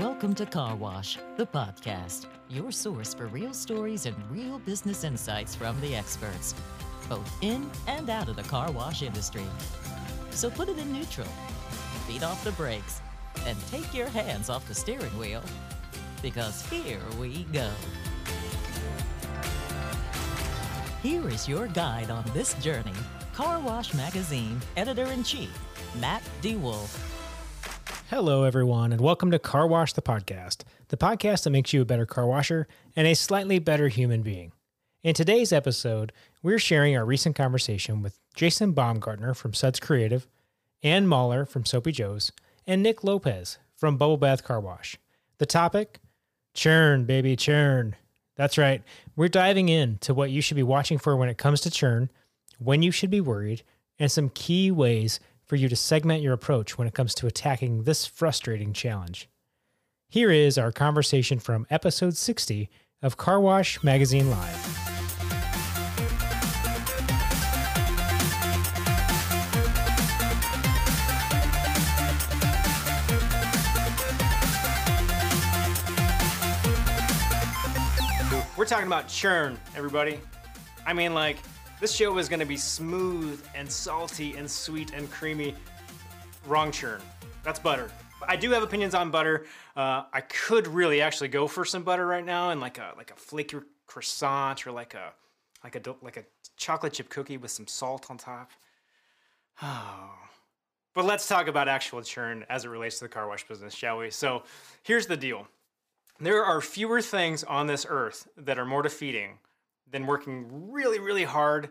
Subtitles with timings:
[0.00, 5.54] Welcome to Car Wash, the podcast, your source for real stories and real business insights
[5.54, 6.54] from the experts,
[7.06, 9.44] both in and out of the car wash industry.
[10.30, 11.28] So put it in neutral,
[12.08, 13.02] beat off the brakes,
[13.46, 15.42] and take your hands off the steering wheel,
[16.22, 17.70] because here we go.
[21.02, 22.94] Here is your guide on this journey
[23.34, 25.50] Car Wash Magazine editor in chief,
[26.00, 27.09] Matt DeWolf.
[28.10, 31.84] Hello, everyone, and welcome to Car Wash the Podcast, the podcast that makes you a
[31.84, 34.50] better car washer and a slightly better human being.
[35.04, 36.10] In today's episode,
[36.42, 40.26] we're sharing our recent conversation with Jason Baumgartner from Suds Creative,
[40.82, 42.32] Anne Mauler from Soapy Joe's,
[42.66, 44.96] and Nick Lopez from Bubble Bath Car Wash.
[45.38, 46.00] The topic?
[46.52, 47.94] Churn, baby, churn.
[48.34, 48.82] That's right.
[49.14, 52.10] We're diving into what you should be watching for when it comes to churn,
[52.58, 53.62] when you should be worried,
[54.00, 57.82] and some key ways for you to segment your approach when it comes to attacking
[57.82, 59.28] this frustrating challenge.
[60.08, 62.70] Here is our conversation from episode 60
[63.02, 64.78] of Car Wash Magazine Live.
[78.56, 80.20] We're talking about churn, everybody.
[80.86, 81.38] I mean, like,
[81.80, 85.54] this show is to be smooth and salty and sweet and creamy.
[86.46, 87.00] Wrong churn.
[87.42, 87.90] That's butter.
[88.28, 89.46] I do have opinions on butter.
[89.74, 93.10] Uh, I could really actually go for some butter right now and like a like
[93.10, 95.12] a flaky croissant or like a
[95.64, 96.24] like a like a
[96.56, 98.50] chocolate chip cookie with some salt on top.
[99.62, 100.10] Oh.
[100.92, 103.98] But let's talk about actual churn as it relates to the car wash business, shall
[103.98, 104.10] we?
[104.10, 104.42] So,
[104.82, 105.46] here's the deal.
[106.18, 109.38] There are fewer things on this earth that are more defeating
[109.90, 111.70] than working really, really hard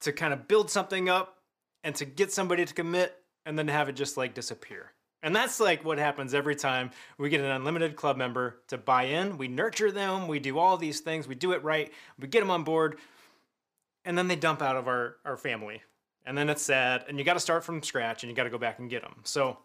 [0.00, 1.38] to kind of build something up
[1.84, 4.92] and to get somebody to commit and then have it just like disappear.
[5.22, 9.04] And that's like what happens every time we get an unlimited club member to buy
[9.04, 9.36] in.
[9.36, 12.50] We nurture them, we do all these things, we do it right, we get them
[12.50, 12.98] on board,
[14.04, 15.82] and then they dump out of our, our family.
[16.24, 18.50] And then it's sad, and you got to start from scratch and you got to
[18.50, 19.16] go back and get them.
[19.24, 19.58] So,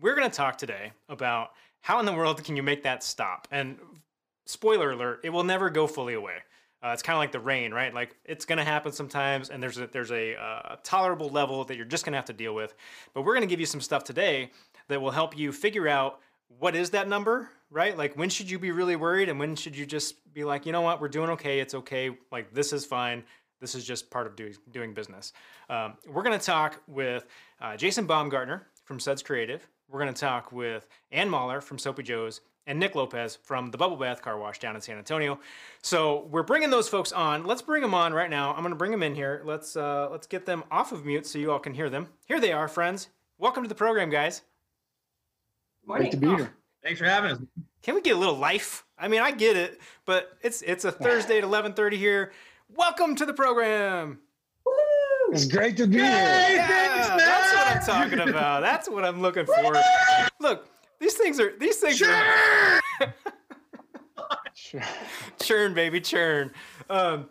[0.00, 3.48] we're to talk today about how in the world can you make that stop?
[3.50, 3.78] And
[4.46, 6.36] spoiler alert, it will never go fully away.
[6.82, 7.92] Uh, it's kind of like the rain, right?
[7.92, 11.76] Like it's going to happen sometimes, and there's a, there's a uh, tolerable level that
[11.76, 12.74] you're just going to have to deal with.
[13.14, 14.50] But we're going to give you some stuff today
[14.88, 16.20] that will help you figure out
[16.58, 17.96] what is that number, right?
[17.96, 20.72] Like when should you be really worried, and when should you just be like, you
[20.72, 23.24] know what, we're doing okay, it's okay, like this is fine.
[23.60, 25.32] This is just part of doing doing business.
[25.68, 27.26] Um, we're going to talk with
[27.60, 29.66] uh, Jason Baumgartner from Suds Creative.
[29.90, 33.78] We're going to talk with Anne Mauler from Soapy Joe's and Nick Lopez from the
[33.78, 35.40] Bubble Bath Car Wash down in San Antonio.
[35.82, 37.44] So we're bringing those folks on.
[37.44, 38.50] Let's bring them on right now.
[38.50, 39.42] I'm going to bring them in here.
[39.44, 42.06] Let's uh, let's get them off of mute so you all can hear them.
[42.26, 43.08] Here they are, friends.
[43.38, 44.42] Welcome to the program, guys.
[45.86, 46.52] Great to be here.
[46.82, 47.38] Thanks for having us.
[47.82, 48.84] Can we get a little life?
[48.98, 52.32] I mean, I get it, but it's it's a Thursday at 11:30 here.
[52.76, 54.18] Welcome to the program.
[55.30, 56.10] It's great to be Yay, here.
[56.10, 58.60] Yeah, thanks, that's what I'm talking about.
[58.60, 59.76] That's what I'm looking for.
[60.40, 60.66] Look,
[61.00, 62.80] these things are these things are
[64.54, 64.82] Sure.
[65.40, 66.50] churn, baby, churn.
[66.90, 67.28] Um,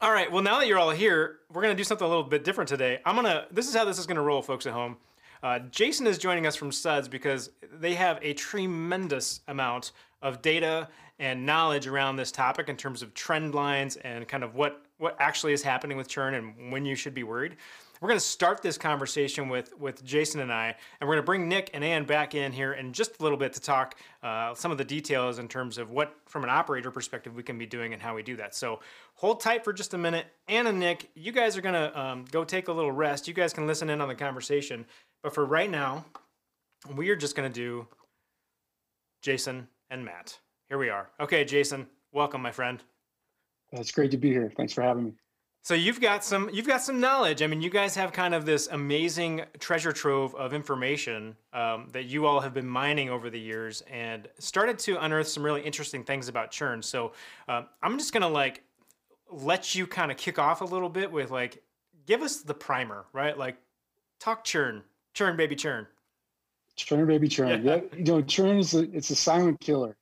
[0.00, 0.30] all right.
[0.30, 3.00] Well, now that you're all here, we're gonna do something a little bit different today.
[3.04, 3.46] I'm gonna.
[3.50, 4.96] This is how this is gonna roll, folks at home.
[5.42, 10.88] Uh, Jason is joining us from Suds because they have a tremendous amount of data
[11.20, 15.16] and knowledge around this topic in terms of trend lines and kind of what what
[15.20, 17.56] actually is happening with churn and when you should be worried.
[18.00, 21.26] We're going to start this conversation with with Jason and I, and we're going to
[21.26, 24.54] bring Nick and Anne back in here in just a little bit to talk uh,
[24.54, 27.66] some of the details in terms of what, from an operator perspective, we can be
[27.66, 28.54] doing and how we do that.
[28.54, 28.80] So
[29.14, 30.26] hold tight for just a minute.
[30.46, 33.26] Anne and Nick, you guys are going to um, go take a little rest.
[33.26, 34.86] You guys can listen in on the conversation,
[35.22, 36.04] but for right now,
[36.94, 37.86] we are just going to do
[39.22, 40.38] Jason and Matt.
[40.68, 41.10] Here we are.
[41.18, 42.80] Okay, Jason, welcome, my friend.
[43.72, 44.52] It's great to be here.
[44.56, 45.12] Thanks for having me.
[45.68, 47.42] So you've got some you've got some knowledge.
[47.42, 52.04] I mean, you guys have kind of this amazing treasure trove of information um, that
[52.04, 56.04] you all have been mining over the years, and started to unearth some really interesting
[56.04, 56.82] things about churn.
[56.82, 57.12] So
[57.48, 58.62] um, I'm just gonna like
[59.30, 61.62] let you kind of kick off a little bit with like
[62.06, 63.36] give us the primer, right?
[63.36, 63.58] Like
[64.20, 64.82] talk churn,
[65.12, 65.86] churn, baby, churn.
[66.76, 67.62] Churn, baby, churn.
[67.62, 67.80] Yeah.
[67.94, 69.98] You know, churn is a, it's a silent killer.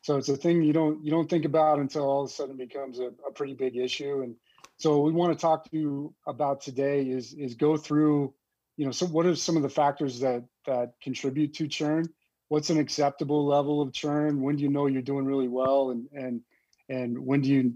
[0.00, 2.58] So it's a thing you don't you don't think about until all of a sudden
[2.58, 4.22] it becomes a, a pretty big issue.
[4.22, 4.34] And
[4.80, 8.32] so we want to talk to you about today is is go through,
[8.78, 12.08] you know, so what are some of the factors that that contribute to churn?
[12.48, 14.40] What's an acceptable level of churn?
[14.40, 16.40] When do you know you're doing really well, and and
[16.88, 17.74] and when do you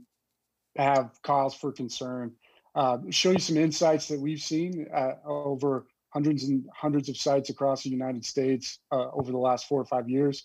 [0.79, 2.33] have cause for concern?
[2.75, 7.51] Uh, show you some insights that we've seen uh, over hundreds and hundreds of sites
[7.51, 10.43] across the United States uh, over the last four or five years.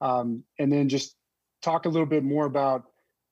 [0.00, 1.16] um, and then just
[1.60, 2.84] talk a little bit more about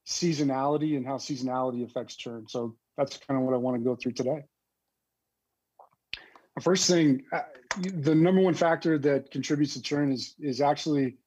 [0.07, 2.47] seasonality and how seasonality affects churn.
[2.49, 4.45] So that's kind of what I want to go through today.
[6.55, 7.43] The first thing, uh,
[7.79, 11.19] the number one factor that contributes to churn is is actually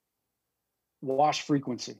[1.00, 1.96] wash frequency.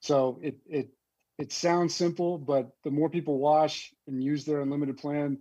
[0.00, 0.90] So it it
[1.38, 5.38] it sounds simple, but the more people wash and use their unlimited plan,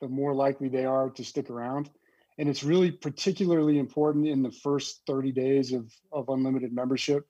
[0.00, 1.90] the more likely they are to stick around.
[2.38, 7.26] And it's really particularly important in the first 30 days of, of unlimited membership.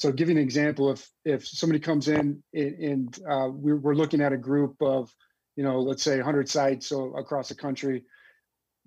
[0.00, 4.22] So, give you an example, if if somebody comes in and, uh, we're, we're looking
[4.22, 5.14] at a group of,
[5.56, 8.04] you know, let's say 100 sites so across the country,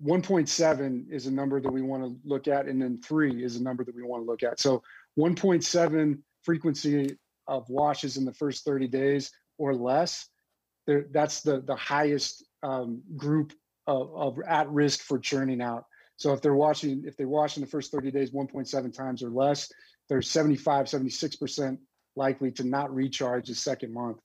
[0.04, 3.62] 1.7 is a number that we want to look at, and then three is a
[3.62, 4.58] number that we want to look at.
[4.58, 4.82] So,
[5.16, 10.28] 1.7 frequency of washes in the first 30 days or less,
[11.12, 13.52] that's the the highest um, group
[13.86, 15.84] of, of at risk for churning out.
[16.16, 19.30] So if they're watching, if they wash in the first 30 days 1.7 times or
[19.30, 19.72] less,
[20.08, 21.78] they're 75, 76%
[22.16, 24.18] likely to not recharge the second month.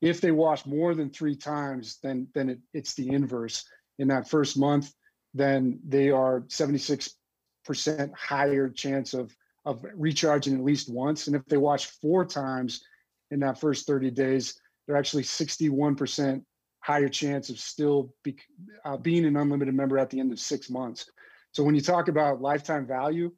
[0.00, 3.64] If they wash more than three times, then then it, it's the inverse.
[3.98, 4.92] In that first month,
[5.32, 7.14] then they are 76%
[8.14, 11.28] higher chance of of recharging at least once.
[11.28, 12.82] And if they wash four times
[13.30, 16.42] in that first 30 days, they're actually 61%
[16.80, 18.36] higher chance of still be,
[18.84, 21.08] uh, being an unlimited member at the end of six months.
[21.52, 23.30] So when you talk about lifetime value,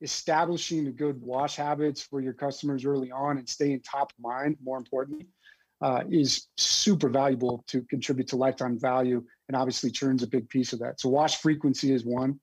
[0.00, 4.76] establishing good wash habits for your customers early on and staying top of mind, more
[4.76, 5.26] importantly,
[5.80, 9.24] uh, is super valuable to contribute to lifetime value.
[9.48, 11.00] And obviously, churn's a big piece of that.
[11.00, 12.40] So wash frequency is one.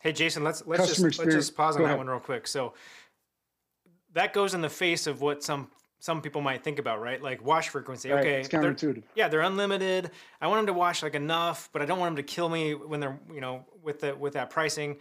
[0.00, 2.46] Hey Jason, let's let's Customer just let's just pause on that one real quick.
[2.46, 2.74] So
[4.12, 5.68] that goes in the face of what some
[6.00, 7.20] some people might think about, right?
[7.20, 8.10] Like wash frequency.
[8.10, 8.20] Right.
[8.20, 8.94] Okay, it's counterintuitive.
[8.94, 10.12] They're, yeah, they're unlimited.
[10.40, 12.74] I want them to wash like enough, but I don't want them to kill me
[12.74, 14.96] when they're you know with the with that pricing.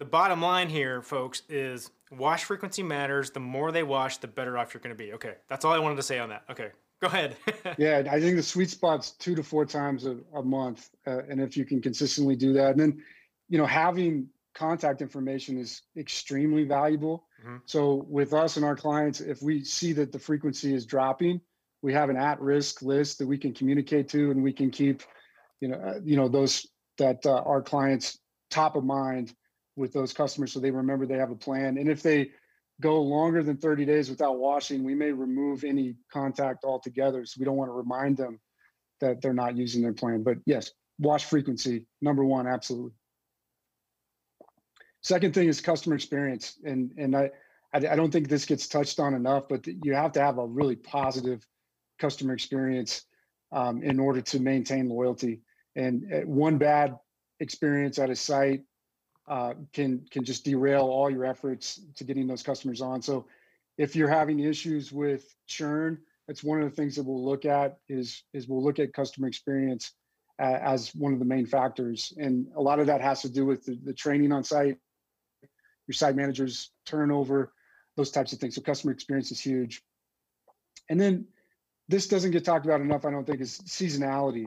[0.00, 3.30] The bottom line here, folks, is wash frequency matters.
[3.30, 5.12] The more they wash, the better off you're going to be.
[5.12, 6.42] Okay, that's all I wanted to say on that.
[6.50, 6.70] Okay,
[7.02, 7.36] go ahead.
[7.78, 11.38] yeah, I think the sweet spot's two to four times a, a month, uh, and
[11.38, 13.02] if you can consistently do that, and then
[13.50, 17.26] you know, having contact information is extremely valuable.
[17.44, 17.56] Mm-hmm.
[17.66, 21.42] So with us and our clients, if we see that the frequency is dropping,
[21.82, 25.02] we have an at-risk list that we can communicate to, and we can keep,
[25.60, 26.66] you know, uh, you know those
[26.96, 28.18] that uh, our clients
[28.48, 29.34] top of mind
[29.80, 31.78] with those customers, so they remember they have a plan.
[31.78, 32.30] And if they
[32.80, 37.24] go longer than 30 days without washing, we may remove any contact altogether.
[37.24, 38.38] So we don't want to remind them
[39.00, 40.22] that they're not using their plan.
[40.22, 42.92] But yes, wash frequency number one, absolutely.
[45.02, 47.30] Second thing is customer experience, and and I
[47.72, 50.76] I don't think this gets touched on enough, but you have to have a really
[50.76, 51.46] positive
[51.98, 53.06] customer experience
[53.52, 55.40] um, in order to maintain loyalty.
[55.76, 56.98] And uh, one bad
[57.38, 58.62] experience at a site
[59.30, 63.00] uh, can can just derail all your efforts to getting those customers on.
[63.00, 63.26] So
[63.78, 67.78] if you're having issues with churn, that's one of the things that we'll look at
[67.88, 69.92] is is we'll look at customer experience
[70.40, 72.12] uh, as one of the main factors.
[72.16, 74.78] And a lot of that has to do with the, the training on site,
[75.86, 77.52] your site managers turnover,
[77.96, 78.56] those types of things.
[78.56, 79.80] So customer experience is huge.
[80.88, 81.26] And then
[81.88, 84.46] this doesn't get talked about enough, I don't think, is seasonality.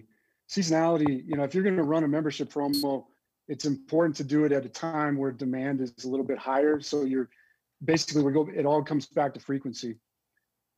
[0.50, 3.06] Seasonality, you know, if you're going to run a membership promo,
[3.48, 6.80] it's important to do it at a time where demand is a little bit higher.
[6.80, 7.30] So you're
[7.84, 9.98] basically we go it all comes back to frequency.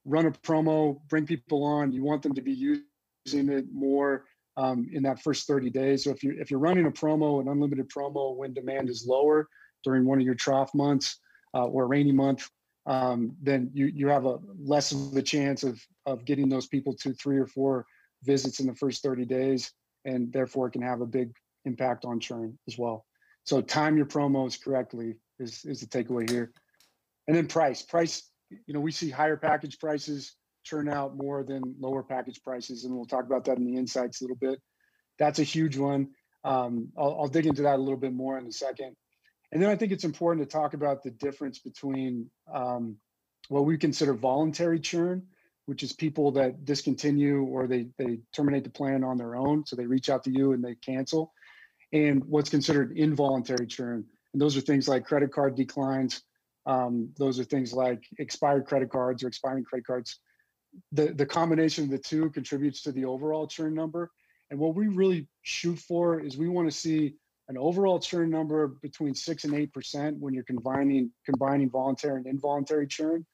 [0.06, 1.92] Run a promo, bring people on.
[1.92, 4.26] You want them to be using it more
[4.58, 6.04] um, in that first 30 days.
[6.04, 9.48] So if you if you're running a promo, an unlimited promo when demand is lower,
[9.84, 11.20] during one of your trough months
[11.54, 12.50] uh, or a rainy month,
[12.88, 16.94] um, then you you have a less of a chance of of getting those people
[16.96, 17.86] to three or four
[18.24, 19.72] visits in the first 30 days,
[20.06, 21.32] and therefore it can have a big
[21.66, 23.06] impact on churn as well.
[23.44, 26.52] So time your promos correctly is is the takeaway here,
[27.28, 27.82] and then price.
[27.82, 32.86] Price, you know, we see higher package prices churn out more than lower package prices,
[32.86, 34.60] and we'll talk about that in the insights a little bit.
[35.20, 36.10] That's a huge one.
[36.44, 38.96] Um, I'll, I'll dig into that a little bit more in a second.
[39.52, 42.98] And then I think it's important to talk about the difference between um,
[43.48, 45.24] what we consider voluntary churn,
[45.66, 49.76] which is people that discontinue or they they terminate the plan on their own, so
[49.76, 51.32] they reach out to you and they cancel,
[51.94, 54.06] and what's considered involuntary churn.
[54.34, 56.22] And those are things like credit card declines.
[56.66, 60.20] Um, those are things like expired credit cards or expiring credit cards.
[60.92, 64.12] The the combination of the two contributes to the overall churn number.
[64.50, 67.16] And what we really shoot for is we want to see
[67.48, 72.28] an overall churn number between six and eight percent when you're combining combining voluntary and
[72.28, 73.26] involuntary churn.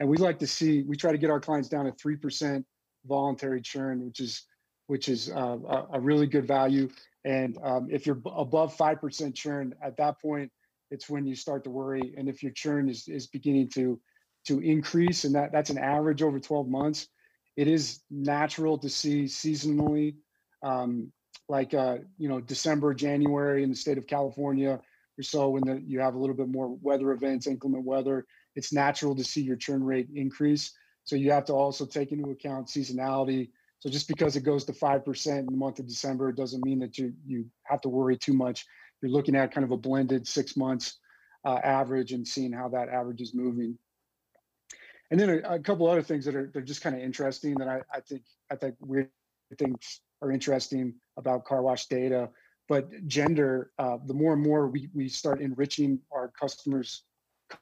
[0.00, 2.66] And we like to see we try to get our clients down to three percent
[3.06, 4.42] voluntary churn, which is
[4.86, 6.90] which is uh, a, a, really good value.
[7.24, 10.50] And um, if you're above five percent churn, at that point
[10.90, 12.14] it's when you start to worry.
[12.16, 14.00] And if your churn is is beginning to
[14.46, 17.08] to increase, and that that's an average over 12 months,
[17.56, 20.16] it is natural to see seasonally,
[20.62, 21.10] um,
[21.48, 24.80] like uh, you know December, January in the state of California
[25.18, 28.26] or so, when the, you have a little bit more weather events, inclement weather,
[28.56, 30.72] it's natural to see your churn rate increase.
[31.04, 33.50] So you have to also take into account seasonality.
[33.84, 36.78] So just because it goes to five percent in the month of December, doesn't mean
[36.78, 38.64] that you you have to worry too much.
[39.02, 41.00] You're looking at kind of a blended six months
[41.44, 43.76] uh, average and seeing how that average is moving.
[45.10, 47.68] And then a, a couple other things that are they're just kind of interesting that
[47.68, 49.10] I, I think I think weird
[49.58, 52.30] things are interesting about car wash data.
[52.70, 57.02] But gender, uh, the more and more we, we start enriching our customers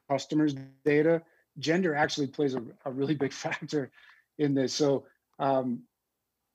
[0.09, 1.21] customers data,
[1.59, 3.91] gender actually plays a, a really big factor
[4.37, 4.71] in this.
[4.71, 5.05] So
[5.39, 5.81] um,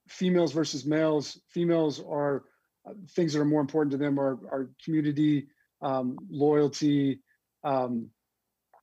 [0.08, 2.44] females versus males, females are
[2.86, 5.48] uh, things that are more important to them are, are community,
[5.82, 7.20] um, loyalty,
[7.64, 8.08] um,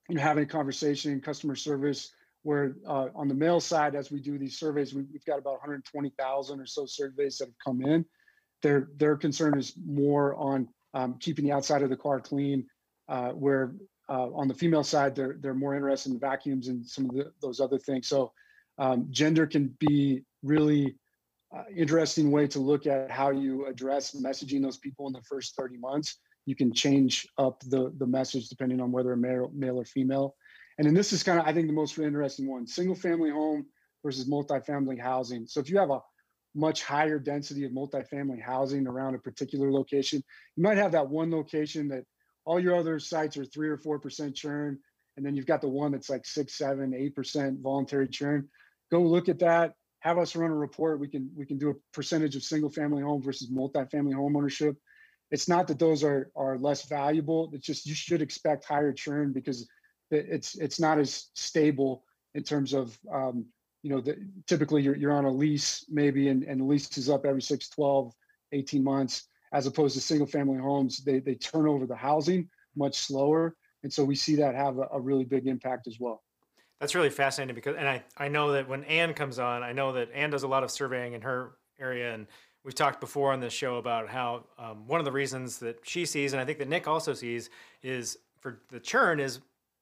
[0.10, 2.12] you know, having a conversation, customer service,
[2.44, 5.54] where uh, on the male side, as we do these surveys, we, have got about
[5.54, 8.06] 120,000 or so surveys that have come in.
[8.62, 12.68] Their, their concern is more on um, keeping the outside of the car clean,
[13.10, 13.74] uh, where
[14.08, 17.32] uh, on the female side, they're, they're more interested in vacuums and some of the,
[17.42, 18.08] those other things.
[18.08, 18.32] So
[18.78, 20.96] um, gender can be really
[21.56, 25.56] uh, interesting way to look at how you address messaging those people in the first
[25.56, 26.18] 30 months.
[26.46, 30.36] You can change up the, the message depending on whether a male, male or female.
[30.78, 33.66] And then this is kind of, I think, the most interesting one single family home
[34.04, 35.48] versus multifamily housing.
[35.48, 36.02] So if you have a
[36.54, 40.22] much higher density of multifamily housing around a particular location,
[40.56, 42.04] you might have that one location that
[42.46, 44.78] all your other sites are three or four percent churn.
[45.18, 48.50] And then you've got the one that's like six, seven, eight percent voluntary churn.
[48.92, 49.74] Go look at that.
[50.06, 51.00] Have us run a report.
[51.00, 54.78] We can we can do a percentage of single family home versus multifamily home ownership.
[55.32, 57.50] It's not that those are are less valuable.
[57.54, 59.68] It's just you should expect higher churn because
[60.12, 62.04] it's it's not as stable
[62.36, 63.48] in terms of um,
[63.82, 67.10] you know the, typically you're, you're on a lease maybe and, and the lease is
[67.10, 68.14] up every 6 12
[68.52, 72.98] 18 months as opposed to single family homes they, they turn over the housing much
[72.98, 76.24] slower and so we see that have a, a really big impact as well
[76.86, 79.94] that's really fascinating because and I, I know that when anne comes on i know
[79.94, 82.28] that anne does a lot of surveying in her area and
[82.64, 86.06] we've talked before on this show about how um, one of the reasons that she
[86.06, 87.50] sees and i think that nick also sees
[87.84, 89.40] is for the churn is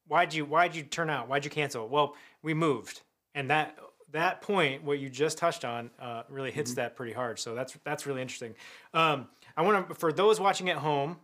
[0.08, 1.28] why'd you why'd you turn out?
[1.28, 1.88] Why'd you cancel?
[1.88, 3.02] Well, we moved,
[3.34, 3.78] and that
[4.12, 6.80] that point, what you just touched on, uh, really hits mm-hmm.
[6.80, 7.38] that pretty hard.
[7.38, 8.54] So that's that's really interesting.
[8.92, 11.18] Um, I want to for those watching at home.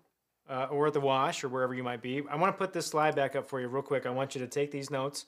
[0.49, 2.25] Uh, or at the wash or wherever you might be.
[2.29, 4.05] I want to put this slide back up for you real quick.
[4.05, 5.27] I want you to take these notes.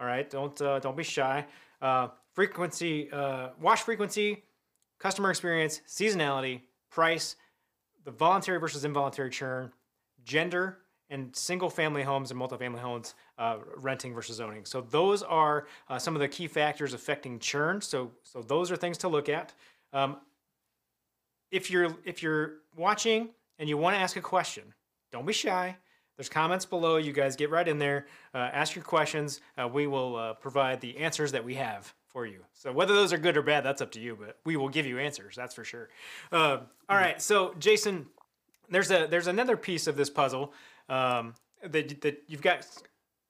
[0.00, 1.46] All right, don't uh, don't be shy.
[1.80, 4.42] Uh, frequency, uh, wash frequency,
[4.98, 7.36] customer experience, seasonality, price,
[8.04, 9.72] the voluntary versus involuntary churn,
[10.24, 10.78] gender,
[11.10, 14.64] and single family homes and multifamily homes uh, renting versus owning.
[14.64, 17.80] So those are uh, some of the key factors affecting churn.
[17.80, 19.52] So so those are things to look at.
[19.92, 20.16] Um,
[21.50, 24.64] if you're if you're watching and you want to ask a question,
[25.12, 25.76] don't be shy.
[26.16, 26.96] There's comments below.
[26.96, 28.06] You guys get right in there.
[28.32, 29.40] Uh, ask your questions.
[29.60, 32.40] Uh, we will uh, provide the answers that we have for you.
[32.52, 34.16] So whether those are good or bad, that's up to you.
[34.18, 35.34] But we will give you answers.
[35.34, 35.88] That's for sure.
[36.30, 37.20] Uh, all right.
[37.20, 38.06] So Jason,
[38.70, 40.52] there's a there's another piece of this puzzle
[40.88, 42.66] um, that, that you've got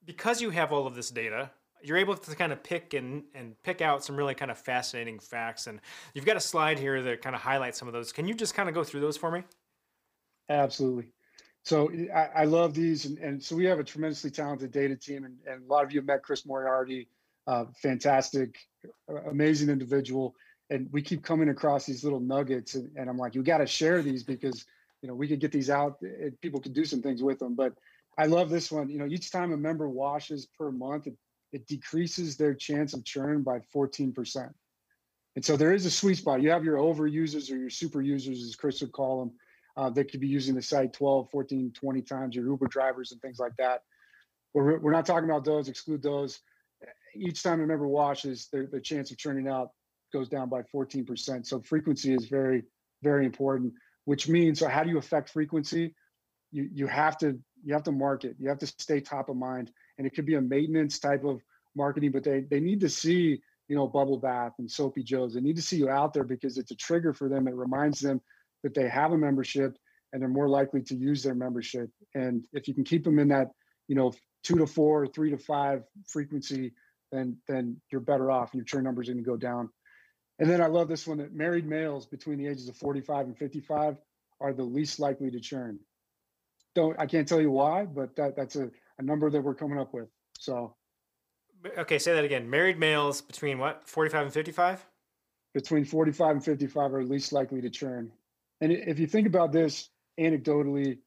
[0.05, 1.49] because you have all of this data
[1.85, 5.19] you're able to kind of pick and, and pick out some really kind of fascinating
[5.19, 5.79] facts and
[6.13, 8.53] you've got a slide here that kind of highlights some of those can you just
[8.53, 9.43] kind of go through those for me
[10.49, 11.05] absolutely
[11.65, 15.25] so i, I love these and, and, so we have a tremendously talented data team
[15.25, 17.07] and, and a lot of you have met chris moriarty
[17.47, 18.55] uh, fantastic
[19.29, 20.33] amazing individual
[20.69, 23.67] and we keep coming across these little nuggets and, and i'm like you got to
[23.67, 24.65] share these because
[25.05, 25.97] you know, we could get these out.
[26.01, 27.53] It, people could do some things with them.
[27.53, 27.73] But
[28.17, 28.89] I love this one.
[28.89, 31.13] You know, each time a member washes per month, it,
[31.53, 34.51] it decreases their chance of churn by 14%.
[35.35, 36.41] And so there is a sweet spot.
[36.41, 39.33] You have your over users or your super users, as Chris would call them,
[39.77, 43.21] uh, that could be using the site 12, 14, 20 times, your Uber drivers and
[43.21, 43.81] things like that.
[44.53, 46.39] We're, we're not talking about those, exclude those.
[47.15, 49.69] Each time a member washes, their, their chance of churning out
[50.13, 51.45] goes down by 14%.
[51.45, 52.63] So frequency is very,
[53.01, 53.73] very important
[54.05, 55.93] which means so how do you affect frequency
[56.51, 59.71] you you have to you have to market you have to stay top of mind
[59.97, 61.41] and it could be a maintenance type of
[61.75, 65.41] marketing but they they need to see you know bubble bath and soapy joe's they
[65.41, 68.21] need to see you out there because it's a trigger for them it reminds them
[68.65, 69.77] that they have a membership
[70.11, 73.27] and they're more likely to use their membership and if you can keep them in
[73.27, 73.51] that
[73.87, 74.11] you know
[74.43, 76.73] two to four three to five frequency
[77.11, 79.69] then then you're better off and your churn numbers are going to go down
[80.39, 83.37] and then I love this one that married males between the ages of 45 and
[83.37, 83.97] 55
[84.41, 85.79] are the least likely to churn.
[86.73, 89.77] don't I can't tell you why, but that that's a, a number that we're coming
[89.77, 90.09] up with.
[90.39, 90.75] So
[91.77, 92.49] Okay, say that again.
[92.49, 94.85] Married males between what, 45 and 55?
[95.55, 98.11] between 45 and 55 are least likely to churn.
[98.61, 100.99] And if you think about this anecdotally,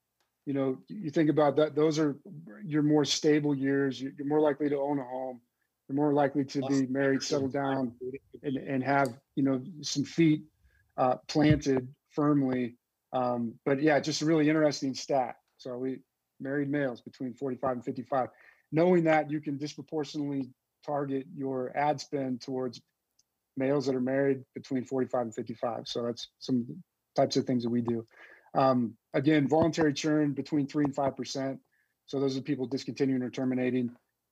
[0.46, 2.16] you know, you think about that, those are
[2.64, 4.00] your more stable years.
[4.00, 5.40] You- You're more likely to own a home.
[5.88, 7.92] You're more likely to be married, settle down,
[8.42, 10.42] and, and have, you know, some feet
[10.96, 12.76] uh, planted firmly.
[13.12, 15.36] Um, but yeah, just a really interesting stat.
[15.56, 15.98] So we
[16.40, 18.28] married males between 45 and 55.
[18.70, 20.50] Knowing that you can disproportionately
[20.84, 22.80] target your ad spend towards
[23.56, 25.88] males that are married between 45 and 55.
[25.88, 26.66] So that's some
[27.18, 27.98] types of things that we do.
[28.54, 28.78] Um,
[29.12, 31.58] again, voluntary churn between three and five percent.
[32.06, 33.87] So those are people discontinuing or terminating.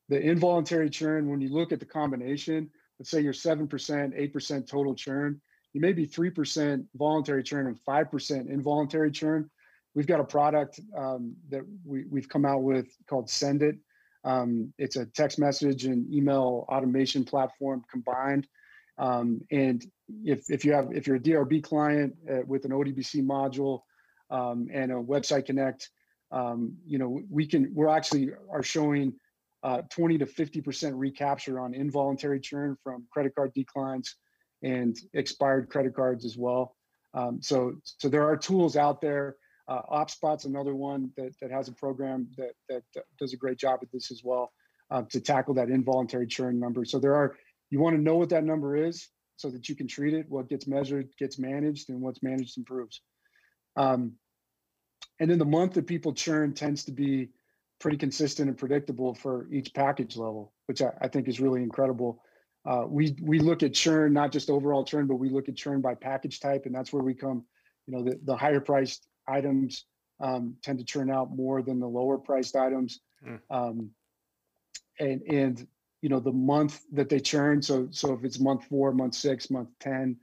[0.08, 4.32] The involuntary churn, when you look at the combination, let's say you're seven percent, eight
[4.32, 5.40] percent total churn,
[5.72, 9.50] you may be three percent voluntary churn and five percent involuntary churn.
[9.94, 13.76] We've got a product um, that we, we've come out with called Send It.
[14.24, 18.44] Um, it's a text message and email automation platform combined.
[18.98, 19.84] Um, and
[20.24, 23.80] if, if you have if you're a DRB client uh, with an ODBC module
[24.30, 25.90] um, and a website connect,
[26.30, 29.14] um, you know we can we're actually are showing
[29.62, 34.16] uh, 20 to 50 percent recapture on involuntary churn from credit card declines
[34.62, 36.74] and expired credit cards as well.
[37.14, 39.36] Um, so so there are tools out there.
[39.68, 42.82] Uh, OpSpot's another one that that has a program that that
[43.18, 44.52] does a great job at this as well
[44.90, 46.84] uh, to tackle that involuntary churn number.
[46.84, 47.36] So there are
[47.70, 50.26] you want to know what that number is so that you can treat it.
[50.28, 53.00] What gets measured gets managed, and what's managed improves.
[53.76, 54.12] Um,
[55.20, 57.30] and then the month that people churn tends to be
[57.78, 62.22] pretty consistent and predictable for each package level, which I, I think is really incredible.
[62.64, 65.80] Uh, we we look at churn not just overall churn, but we look at churn
[65.80, 67.44] by package type, and that's where we come.
[67.86, 69.84] You know, the, the higher priced items
[70.20, 73.00] um, tend to churn out more than the lower priced items.
[73.24, 73.40] Mm.
[73.50, 73.90] Um,
[74.98, 75.66] and and
[76.06, 77.60] you know the month that they churn.
[77.60, 80.16] So so if it's month four month six month 10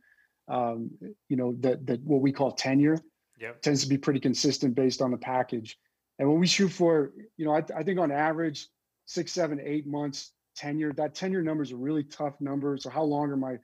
[0.47, 0.91] um,
[1.27, 3.01] you know that that what we call tenure
[3.41, 3.61] Yep.
[3.61, 5.77] tends to be pretty consistent based on the package.
[6.19, 8.69] And when we shoot for you know i, I think on average
[9.07, 12.77] six seven eight months tenure that tenure number is a really tough number.
[12.77, 13.57] So how long are my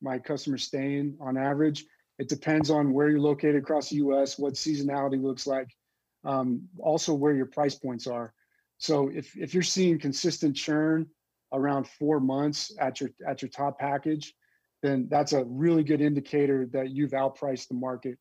[0.00, 1.84] my customers staying on average?
[2.20, 5.66] It depends on where you're located across the us what seasonality looks like
[6.22, 8.32] um, also where your price points are.
[8.78, 11.08] So if if you're seeing consistent churn
[11.52, 14.34] around four months at your at your top package,
[14.82, 18.18] then that's a really good indicator that you've outpriced the market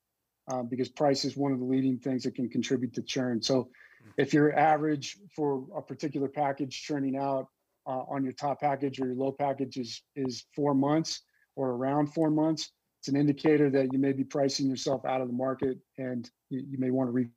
[0.48, 3.42] um, because price is one of the leading things that can contribute to churn.
[3.42, 3.70] So
[4.18, 7.48] if your average for a particular package churning out
[7.88, 11.22] uh, on your top package or your low package is is four months
[11.56, 15.28] or around four months, it's an indicator that you may be pricing yourself out of
[15.28, 17.30] the market and you, you may want to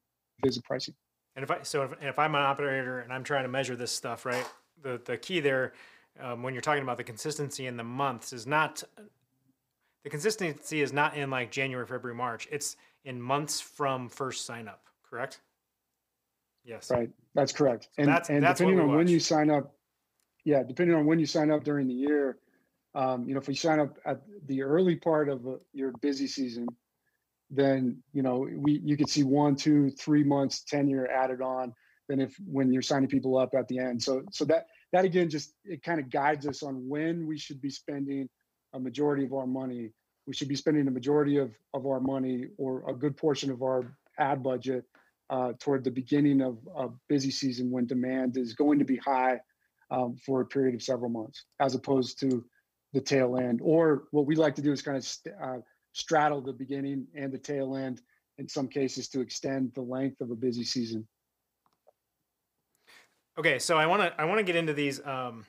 [0.42, 0.94] revisit pricing.
[1.36, 3.92] And if I so if, if I'm an operator and I'm trying to measure this
[3.92, 4.46] stuff, right?
[4.82, 5.72] The the key there,
[6.20, 8.82] um, when you're talking about the consistency in the months, is not
[10.04, 12.48] the consistency is not in like January, February, March.
[12.50, 14.84] It's in months from first sign up.
[15.08, 15.40] Correct?
[16.64, 16.90] Yes.
[16.90, 17.10] Right.
[17.34, 17.88] That's correct.
[17.98, 19.74] And, that's- and that's depending we on when you sign up,
[20.44, 22.38] yeah, depending on when you sign up during the year,
[22.94, 26.26] um, you know, if you sign up at the early part of uh, your busy
[26.26, 26.66] season,
[27.50, 31.72] then you know we you could see one, two, three months tenure added on
[32.08, 34.02] than if when you're signing people up at the end.
[34.02, 37.60] So so that that again just it kind of guides us on when we should
[37.60, 38.28] be spending
[38.74, 39.90] a majority of our money.
[40.26, 43.62] We should be spending a majority of of our money or a good portion of
[43.62, 44.84] our ad budget
[45.30, 49.38] uh, toward the beginning of a busy season when demand is going to be high
[49.90, 52.44] um, for a period of several months, as opposed to
[52.92, 53.60] the tail end.
[53.62, 55.58] Or what we like to do is kind of st- uh,
[55.92, 58.00] straddle the beginning and the tail end
[58.38, 61.06] in some cases to extend the length of a busy season.
[63.38, 64.98] Okay, so I want to I want to get into these.
[65.06, 65.46] Um,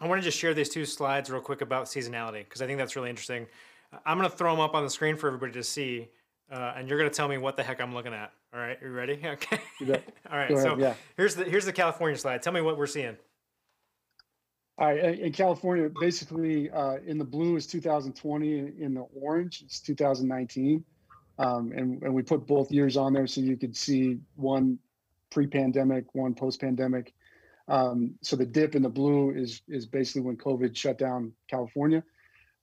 [0.00, 2.76] I want to just share these two slides real quick about seasonality because I think
[2.76, 3.46] that's really interesting.
[4.04, 6.08] I'm going to throw them up on the screen for everybody to see,
[6.50, 8.32] uh, and you're going to tell me what the heck I'm looking at.
[8.52, 9.20] All right, you ready?
[9.24, 9.60] Okay.
[9.80, 9.94] You.
[10.30, 10.50] All right.
[10.50, 10.94] Ahead, so yeah.
[11.16, 12.42] here's the here's the California slide.
[12.42, 13.16] Tell me what we're seeing.
[14.76, 19.62] All right, in California, basically uh, in the blue is 2020, in in the orange
[19.64, 20.84] it's 2019,
[21.38, 24.80] um, and and we put both years on there so you could see one
[25.34, 27.12] pre-pandemic, one post-pandemic.
[27.68, 32.02] Um, so the dip in the blue is is basically when COVID shut down California,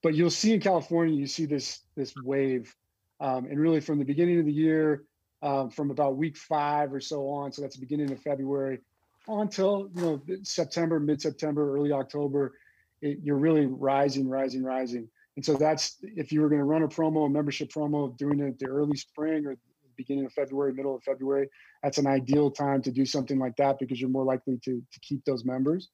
[0.02, 2.74] but you'll see in California you see this this wave,
[3.20, 5.04] um, and really from the beginning of the year,
[5.42, 8.78] um, from about week five or so on, so that's the beginning of February
[9.28, 12.54] until you know September, mid-September, early October,
[13.00, 15.08] it, you're really rising, rising, rising.
[15.36, 18.40] And so that's if you were going to run a promo, a membership promo, doing
[18.40, 19.56] it the early spring or
[20.02, 21.48] beginning of February, middle of February.
[21.82, 25.00] That's an ideal time to do something like that because you're more likely to to
[25.00, 25.88] keep those members.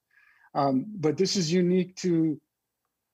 [0.55, 2.41] Um, but this is unique to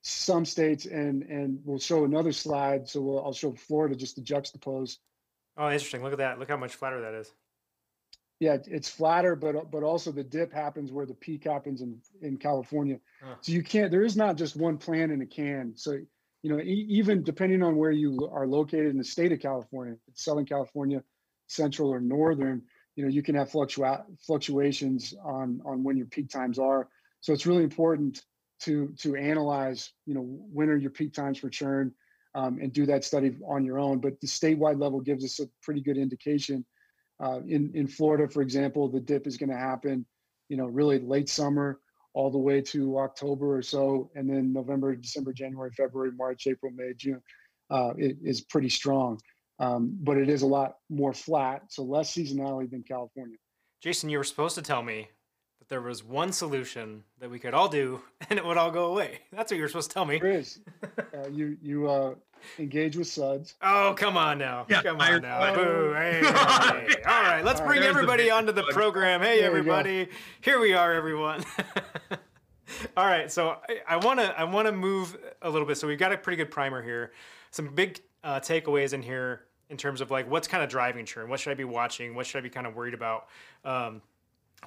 [0.02, 2.88] some states, and and we'll show another slide.
[2.88, 4.96] So we'll, I'll show Florida just to juxtapose.
[5.57, 6.02] Oh, interesting.
[6.02, 6.38] Look at that.
[6.38, 7.33] Look how much flatter that is.
[8.40, 12.37] Yeah, it's flatter, but but also the dip happens where the peak happens in in
[12.37, 12.98] California.
[13.22, 13.37] Huh.
[13.40, 13.90] So you can't.
[13.90, 15.72] There is not just one plant in a can.
[15.76, 15.98] So
[16.44, 19.96] you know, e- even depending on where you are located in the state of California,
[20.12, 21.02] Southern California,
[21.46, 22.62] Central or Northern,
[22.96, 26.87] you know, you can have fluctua- fluctuations on on when your peak times are.
[27.22, 28.22] So it's really important
[28.61, 31.94] to to analyze, you know, when are your peak times for churn,
[32.35, 33.98] um, and do that study on your own.
[34.00, 36.66] But the statewide level gives us a pretty good indication.
[37.24, 40.04] Uh, in in Florida, for example, the dip is going to happen,
[40.50, 41.80] you know, really late summer
[42.14, 46.72] all the way to October or so, and then November, December, January, February, March, April,
[46.74, 47.20] May, June,
[47.70, 49.20] uh, it is pretty strong.
[49.61, 53.37] Um, but it is a lot more flat, so less seasonality than California.
[53.81, 55.09] Jason, you were supposed to tell me
[55.64, 58.00] that there was one solution that we could all do
[58.31, 59.20] and it would all go away.
[59.33, 60.18] That's what you were supposed to tell me.
[60.18, 60.61] There is.
[60.83, 62.14] Uh, you you uh,
[62.59, 63.55] engage with suds.
[63.62, 64.66] Oh, come on now.
[64.68, 65.53] Yeah, come on now.
[65.53, 65.55] Oh.
[65.55, 65.94] Boo.
[65.94, 67.03] Hey, hey.
[67.07, 68.74] All right, let's All right, bring there's the everybody big onto the plug.
[68.74, 69.20] program.
[69.22, 70.09] Hey, There everybody.
[70.40, 71.44] Here we are, everyone.
[72.96, 75.79] All right, so I want to I want to move a little bit.
[75.79, 77.12] So we've got a pretty good primer here.
[77.50, 81.29] Some big uh, takeaways in here in terms of like what's kind of driving churn.
[81.29, 82.14] What should I be watching?
[82.14, 83.29] What should I be kind of worried about?
[83.64, 84.03] Um,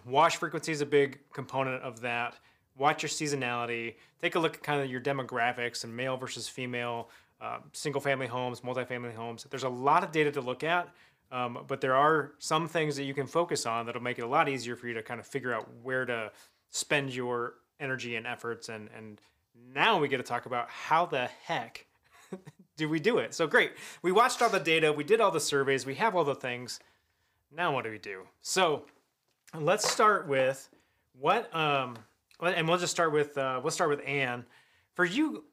[0.06, 2.36] wash frequency is a big component of that.
[2.78, 3.96] Watch your seasonality.
[4.22, 7.10] Take a look at kind of your demographics and male versus female,
[7.42, 9.46] um, single family homes, multifamily homes.
[9.50, 10.90] There's a lot of data to look at,
[11.32, 14.28] um, but there are some things that you can focus on that'll make it a
[14.28, 16.32] lot easier for you to kind of figure out where to
[16.70, 18.70] spend your energy and efforts.
[18.70, 19.20] And, and
[19.74, 21.86] now we get to talk about how the heck
[22.78, 23.34] do we do it?
[23.34, 23.72] So great.
[24.02, 26.80] We watched all the data, we did all the surveys, we have all the things.
[27.52, 28.24] Now what do we do?
[28.42, 28.86] So
[29.54, 30.70] let's start with
[31.20, 31.98] what um
[32.42, 34.46] and we'll just start with uh we'll start with Anne.
[34.94, 35.46] For you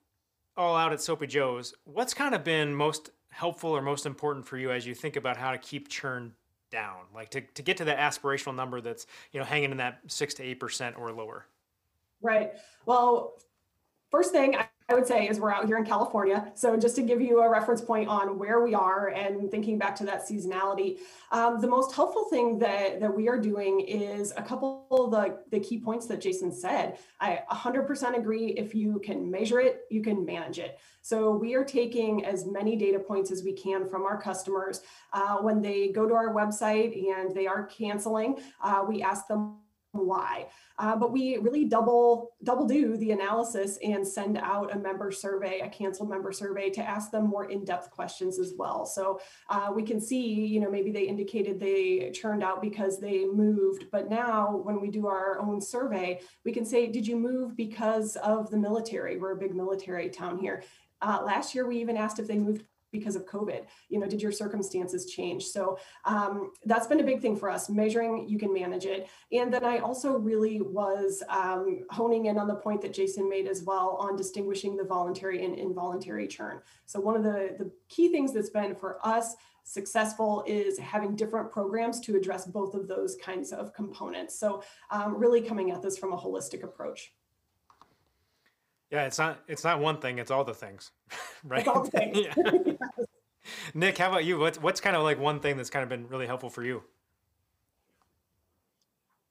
[0.56, 4.56] all out at Soapy Joe's, what's kind of been most helpful or most important for
[4.56, 6.32] you as you think about how to keep churn
[6.70, 7.00] down?
[7.14, 10.34] Like to, to get to that aspirational number that's, you know, hanging in that six
[10.34, 11.46] to eight percent or lower.
[12.22, 12.52] Right.
[12.86, 13.34] Well,
[14.10, 16.52] first thing I I would say is we're out here in California.
[16.54, 19.96] So just to give you a reference point on where we are and thinking back
[19.96, 20.98] to that seasonality,
[21.32, 25.38] um, the most helpful thing that, that we are doing is a couple of the,
[25.50, 26.98] the key points that Jason said.
[27.18, 28.48] I 100% agree.
[28.58, 30.78] If you can measure it, you can manage it.
[31.00, 34.82] So we are taking as many data points as we can from our customers.
[35.14, 39.56] Uh, when they go to our website and they are canceling, uh, we ask them
[39.94, 40.48] why.
[40.78, 45.60] Uh, but we really double double do the analysis and send out a member survey,
[45.60, 48.84] a canceled member survey to ask them more in-depth questions as well.
[48.84, 53.24] So uh, we can see, you know, maybe they indicated they churned out because they
[53.24, 57.56] moved, but now when we do our own survey, we can say, did you move
[57.56, 59.16] because of the military?
[59.16, 60.64] We're a big military town here.
[61.00, 63.66] Uh, last year, we even asked if they moved because of COVID.
[63.90, 65.44] You know, did your circumstances change?
[65.44, 65.76] So
[66.06, 67.68] um, that's been a big thing for us.
[67.68, 69.08] Measuring, you can manage it.
[69.32, 73.48] And then I also really was um, honing in on the point that Jason made
[73.48, 76.60] as well on distinguishing the voluntary and involuntary churn.
[76.86, 81.50] So one of the, the key things that's been for us successful is having different
[81.50, 84.38] programs to address both of those kinds of components.
[84.38, 87.12] So um, really coming at this from a holistic approach.
[88.90, 90.92] Yeah, it's not it's not one thing, it's all the things.
[91.44, 91.60] right?
[91.60, 92.18] It's all the things.
[93.74, 94.38] Nick, how about you?
[94.38, 96.82] What's what's kind of like one thing that's kind of been really helpful for you?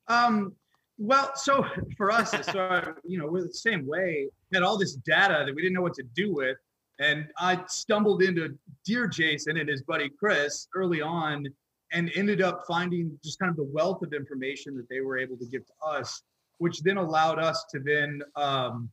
[0.08, 0.54] Um,
[0.98, 1.66] well, so
[1.98, 4.28] for us, so you know, we're the same way.
[4.54, 6.58] Had all this data that we didn't know what to do with,
[7.00, 11.46] and I stumbled into Dear Jason and his buddy Chris early on,
[11.92, 15.38] and ended up finding just kind of the wealth of information that they were able
[15.38, 16.24] to give to us,
[16.58, 18.90] which then allowed us to then um,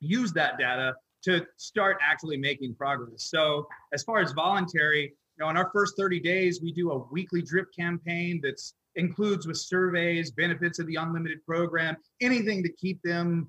[0.00, 0.94] use that data
[1.26, 3.24] to start actually making progress.
[3.30, 6.98] So as far as voluntary, you know, in our first 30 days, we do a
[7.10, 13.00] weekly drip campaign that's includes with surveys, benefits of the unlimited program, anything to keep
[13.02, 13.48] them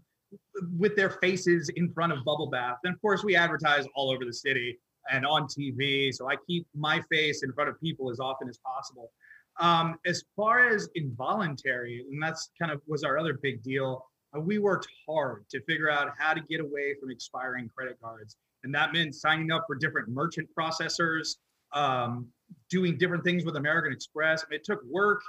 [0.77, 2.77] with their faces in front of bubble bath.
[2.83, 4.77] And of course, we advertise all over the city
[5.09, 6.13] and on TV.
[6.13, 9.11] So I keep my face in front of people as often as possible.
[9.59, 14.05] Um, as far as involuntary, and that's kind of was our other big deal.
[14.39, 18.73] We worked hard to figure out how to get away from expiring credit cards, and
[18.75, 21.37] that meant signing up for different merchant processors,
[21.73, 22.27] um,
[22.69, 24.45] doing different things with American Express.
[24.51, 25.21] It took work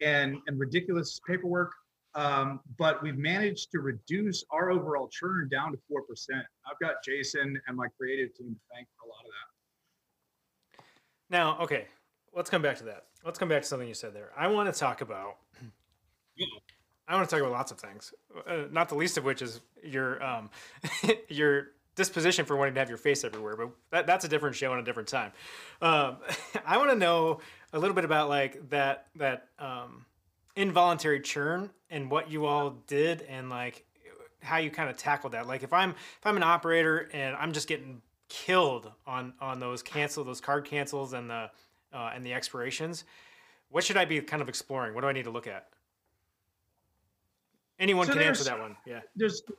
[0.00, 1.72] and and ridiculous paperwork,
[2.14, 6.44] um, but we've managed to reduce our overall churn down to four percent.
[6.70, 10.84] I've got Jason and my creative team to thank for a lot of that.
[11.30, 11.86] Now, okay,
[12.34, 13.06] let's come back to that.
[13.24, 14.30] Let's come back to something you said there.
[14.36, 15.36] I want to talk about.
[17.08, 18.12] I want to talk about lots of things,
[18.46, 20.50] uh, not the least of which is your um,
[21.28, 23.56] your disposition for wanting to have your face everywhere.
[23.56, 25.32] But that, that's a different show and a different time.
[25.80, 26.18] Um,
[26.66, 27.40] I want to know
[27.72, 30.04] a little bit about like that that um,
[30.54, 33.84] involuntary churn and what you all did and like
[34.42, 35.46] how you kind of tackled that.
[35.46, 39.82] Like if I'm if I'm an operator and I'm just getting killed on on those
[39.82, 41.50] cancel those card cancels and the
[41.92, 43.04] uh, and the expirations,
[43.70, 44.94] what should I be kind of exploring?
[44.94, 45.68] What do I need to look at?
[47.78, 48.76] Anyone So can answer that one.
[48.86, 49.00] Yeah.
[49.14, 49.52] there's a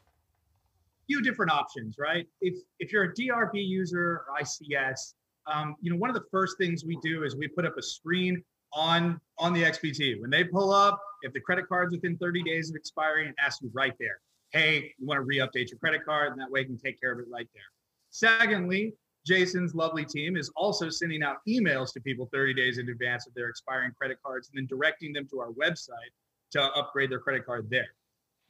[1.08, 2.27] few different options, right?
[2.41, 5.13] If if you're a DRB user or ICS,
[5.47, 7.82] um, you know one of the first things we do is we put up a
[7.82, 10.19] screen on on the XPT.
[10.19, 13.62] When they pull up, if the credit card's within 30 days of expiring, it asks
[13.62, 14.19] you right there,
[14.51, 17.12] hey, you want to re-update your credit card, and that way you can take care
[17.12, 17.63] of it right there.
[18.10, 18.93] Secondly,
[19.25, 23.34] Jason's lovely team is also sending out emails to people 30 days in advance of
[23.34, 26.12] their expiring credit cards and then directing them to our website
[26.51, 27.89] to upgrade their credit card there.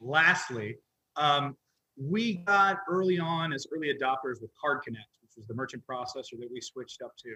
[0.00, 0.76] Lastly,
[1.16, 1.56] um,
[2.00, 6.38] we got early on as early adopters with Card Connect, which was the merchant processor
[6.38, 7.34] that we switched up to.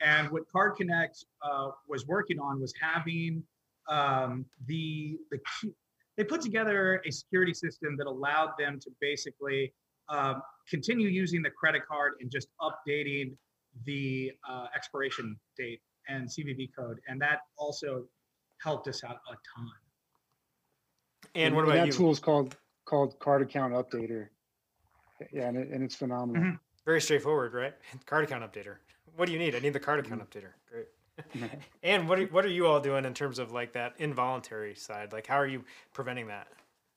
[0.00, 3.42] And what Card Connect uh, was working on was having
[3.88, 5.38] um, the the
[6.16, 9.72] they put together a security system that allowed them to basically
[10.08, 13.32] um, continue using the credit card and just updating
[13.84, 18.04] the uh, expiration date and CVV code, and that also
[18.60, 19.70] helped us out a ton.
[21.34, 21.92] And what about that you?
[21.92, 24.28] tool is called called Card Account Updater.
[25.32, 26.42] Yeah, and, it, and it's phenomenal.
[26.42, 26.58] Mhm.
[26.84, 27.74] Very straightforward, right?
[28.06, 28.76] Card account updater.
[29.16, 29.54] What do you need?
[29.54, 30.52] I need the card account updater.
[30.70, 30.88] Great.
[31.82, 35.12] And what are, what are you all doing in terms of like that involuntary side?
[35.12, 36.48] Like, how are you preventing that?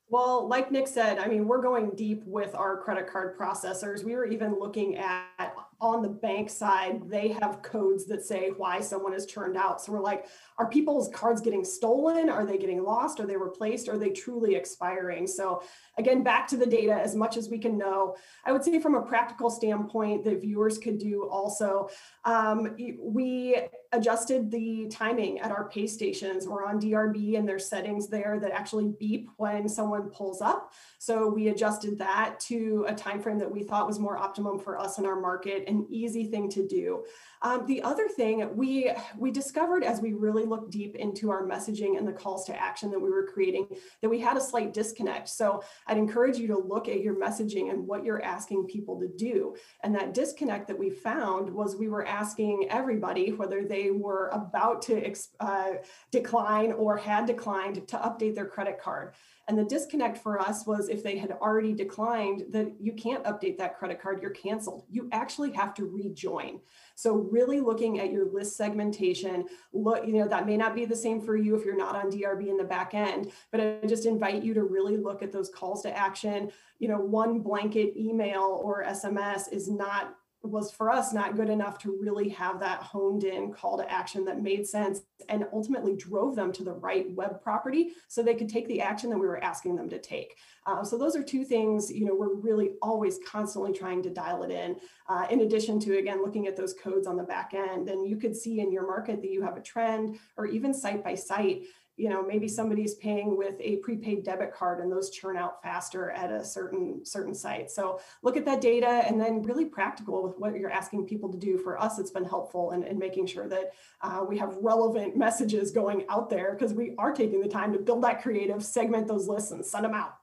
[0.08, 4.04] Well, like Nick said, I mean, we're going deep with our credit card processors.
[4.04, 8.80] We were even looking at on the bank side, they have codes that say why
[8.80, 9.80] someone is turned out.
[9.80, 10.26] So we're like,
[10.58, 12.30] are people's cards getting stolen?
[12.30, 13.20] Are they getting lost?
[13.20, 13.88] Are they replaced?
[13.88, 15.26] Are they truly expiring?
[15.26, 15.62] So
[15.98, 18.16] again, back to the data as much as we can know.
[18.44, 21.88] I would say from a practical standpoint that viewers could do also,
[22.24, 23.56] um, we
[23.92, 26.48] adjusted the timing at our pay stations.
[26.48, 30.72] We're on DRB and there's settings there that actually beep when someone pulls up.
[30.98, 34.78] So we adjusted that to a time frame that we thought was more optimum for
[34.78, 37.04] us in our market, an easy thing to do.
[37.44, 41.98] Um, the other thing we we discovered as we really looked deep into our messaging
[41.98, 43.68] and the calls to action that we were creating
[44.00, 45.28] that we had a slight disconnect.
[45.28, 49.08] So I'd encourage you to look at your messaging and what you're asking people to
[49.08, 49.56] do.
[49.82, 54.80] And that disconnect that we found was we were asking everybody whether they were about
[54.82, 55.72] to uh,
[56.10, 59.12] decline or had declined to update their credit card.
[59.46, 63.58] And the disconnect for us was if they had already declined, that you can't update
[63.58, 64.84] that credit card, you're canceled.
[64.88, 66.60] You actually have to rejoin.
[66.94, 70.96] So really looking at your list segmentation, look, you know, that may not be the
[70.96, 74.06] same for you if you're not on DRB in the back end, but I just
[74.06, 76.50] invite you to really look at those calls to action.
[76.78, 81.78] You know, one blanket email or SMS is not was for us not good enough
[81.78, 86.36] to really have that honed in call to action that made sense and ultimately drove
[86.36, 89.42] them to the right web property so they could take the action that we were
[89.42, 90.36] asking them to take.
[90.66, 94.42] Uh, so those are two things, you know, we're really always constantly trying to dial
[94.42, 94.76] it in.
[95.08, 98.16] Uh, in addition to, again, looking at those codes on the back end, and you
[98.16, 101.64] could see in your market that you have a trend or even site by site,
[101.96, 106.10] you know, maybe somebody's paying with a prepaid debit card and those churn out faster
[106.10, 107.70] at a certain certain site.
[107.70, 111.38] So look at that data and then really practical with what you're asking people to
[111.38, 111.56] do.
[111.56, 115.70] For us, it's been helpful in, in making sure that uh, we have relevant messages
[115.70, 119.28] going out there because we are taking the time to build that creative, segment those
[119.28, 120.14] lists, and send them out.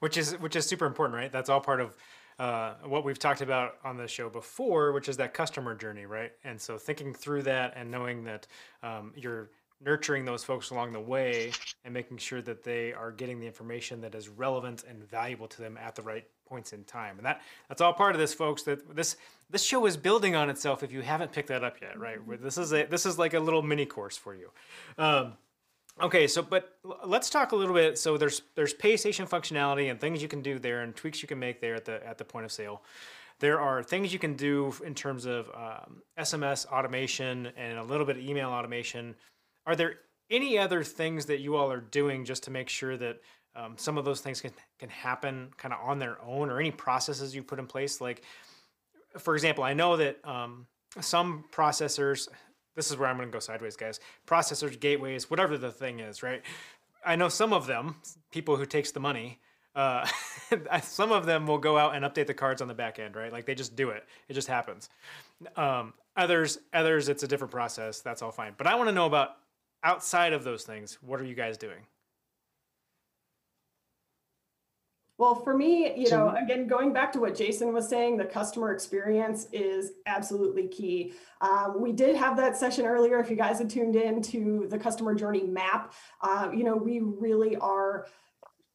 [0.00, 1.30] which is which is super important, right?
[1.32, 1.94] That's all part of
[2.38, 6.32] uh, what we've talked about on the show before, which is that customer journey, right?
[6.42, 8.46] And so thinking through that and knowing that
[8.82, 9.50] um, you're
[9.82, 11.52] nurturing those folks along the way
[11.84, 15.62] and making sure that they are getting the information that is relevant and valuable to
[15.62, 17.16] them at the right points in time.
[17.16, 18.62] And that that's all part of this, folks.
[18.64, 19.16] That this
[19.48, 20.82] this show is building on itself.
[20.82, 22.24] If you haven't picked that up yet, right?
[22.26, 24.50] Where This is a this is like a little mini course for you.
[24.98, 25.34] Um,
[26.02, 27.98] Okay, so but let's talk a little bit.
[27.98, 31.28] So there's there's pay station functionality and things you can do there and tweaks you
[31.28, 32.82] can make there at the at the point of sale.
[33.38, 38.06] There are things you can do in terms of um, SMS automation and a little
[38.06, 39.14] bit of email automation.
[39.66, 39.96] Are there
[40.30, 43.20] any other things that you all are doing just to make sure that
[43.56, 46.70] um, some of those things can can happen kind of on their own, or any
[46.70, 48.00] processes you put in place?
[48.00, 48.22] Like,
[49.18, 50.66] for example, I know that um,
[51.00, 52.28] some processors.
[52.76, 53.98] This is where I'm going to go sideways, guys.
[54.26, 56.40] Processors, gateways, whatever the thing is, right?
[57.04, 57.96] I know some of them,
[58.30, 59.40] people who takes the money,
[59.74, 60.06] uh,
[60.82, 63.32] some of them will go out and update the cards on the back end, right?
[63.32, 64.04] Like they just do it.
[64.28, 64.88] It just happens.
[65.56, 68.00] Um, others others it's a different process.
[68.00, 68.54] That's all fine.
[68.56, 69.36] But I want to know about
[69.82, 70.98] outside of those things.
[71.00, 71.86] What are you guys doing?
[75.20, 78.72] Well, for me, you know, again, going back to what Jason was saying, the customer
[78.72, 81.12] experience is absolutely key.
[81.42, 83.20] Um, we did have that session earlier.
[83.20, 87.00] If you guys had tuned in to the customer journey map, uh, you know, we
[87.00, 88.06] really are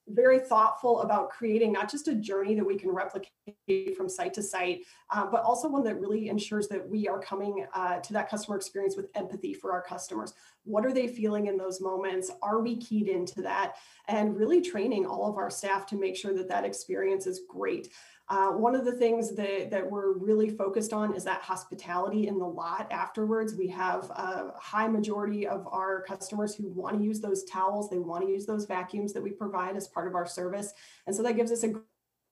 [0.07, 4.43] very thoughtful about creating not just a journey that we can replicate from site to
[4.43, 8.29] site, uh, but also one that really ensures that we are coming uh, to that
[8.29, 10.33] customer experience with empathy for our customers.
[10.63, 12.31] What are they feeling in those moments?
[12.41, 13.75] Are we keyed into that?
[14.07, 17.89] And really training all of our staff to make sure that that experience is great.
[18.27, 22.39] Uh, one of the things that, that we're really focused on is that hospitality in
[22.39, 23.53] the lot afterwards.
[23.53, 27.99] We have a high majority of our customers who want to use those towels, they
[27.99, 30.73] want to use those vacuums that we provide as part of our service.
[31.05, 31.73] And so that gives us a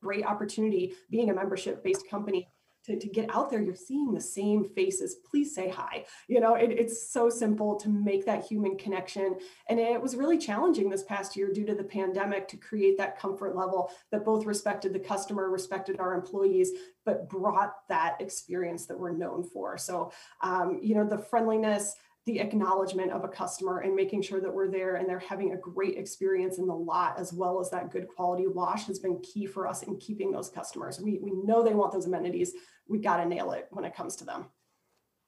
[0.01, 2.47] great opportunity being a membership based company
[2.85, 6.55] to, to get out there you're seeing the same faces please say hi you know
[6.55, 9.35] it, it's so simple to make that human connection
[9.69, 13.17] and it was really challenging this past year due to the pandemic to create that
[13.17, 16.71] comfort level that both respected the customer respected our employees
[17.05, 22.39] but brought that experience that we're known for so um, you know the friendliness the
[22.39, 25.97] acknowledgement of a customer and making sure that we're there and they're having a great
[25.97, 29.67] experience in the lot as well as that good quality wash has been key for
[29.67, 31.01] us in keeping those customers.
[31.01, 32.53] We, we know they want those amenities.
[32.87, 34.45] We got to nail it when it comes to them.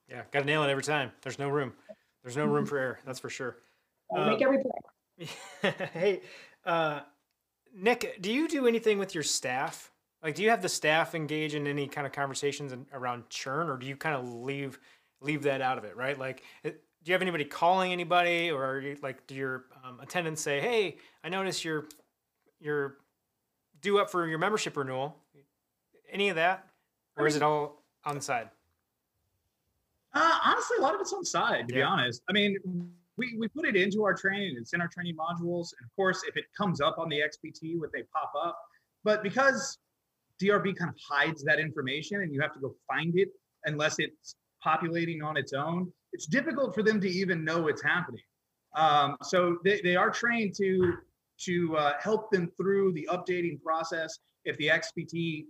[0.10, 1.12] Yeah, got to nail it every time.
[1.22, 1.74] There's no room.
[2.24, 3.00] There's no room for error.
[3.06, 3.58] That's for sure.
[4.16, 5.28] Uh, make every play.
[5.94, 6.22] hey,
[6.66, 7.02] uh,
[7.74, 9.92] Nick, do you do anything with your staff?
[10.24, 13.70] Like, do you have the staff engage in any kind of conversations in, around churn,
[13.70, 14.80] or do you kind of leave
[15.22, 15.96] leave that out of it?
[15.96, 16.18] Right?
[16.18, 20.00] Like, it, do you have anybody calling anybody, or are you, like, do your um,
[20.00, 21.86] attendants say, "Hey, I notice you're
[22.60, 22.98] you're
[23.82, 25.16] due up for your membership renewal"?
[26.12, 26.68] Any of that,
[27.18, 28.50] or is it all on the side?
[30.14, 32.22] Uh, honestly, a lot of it's on the side, to be honest.
[32.30, 32.58] I mean,
[33.18, 34.56] we, we put it into our training.
[34.58, 35.74] It's in our training modules.
[35.78, 38.58] And of course, if it comes up on the XPT, would they pop up?
[39.04, 39.78] But because
[40.42, 43.30] DRB kind of hides that information and you have to go find it
[43.66, 48.24] unless it's populating on its own, it's difficult for them to even know it's happening.
[48.76, 50.98] Um, so they, they are trained to
[51.38, 55.44] to uh, help them through the updating process if the XPT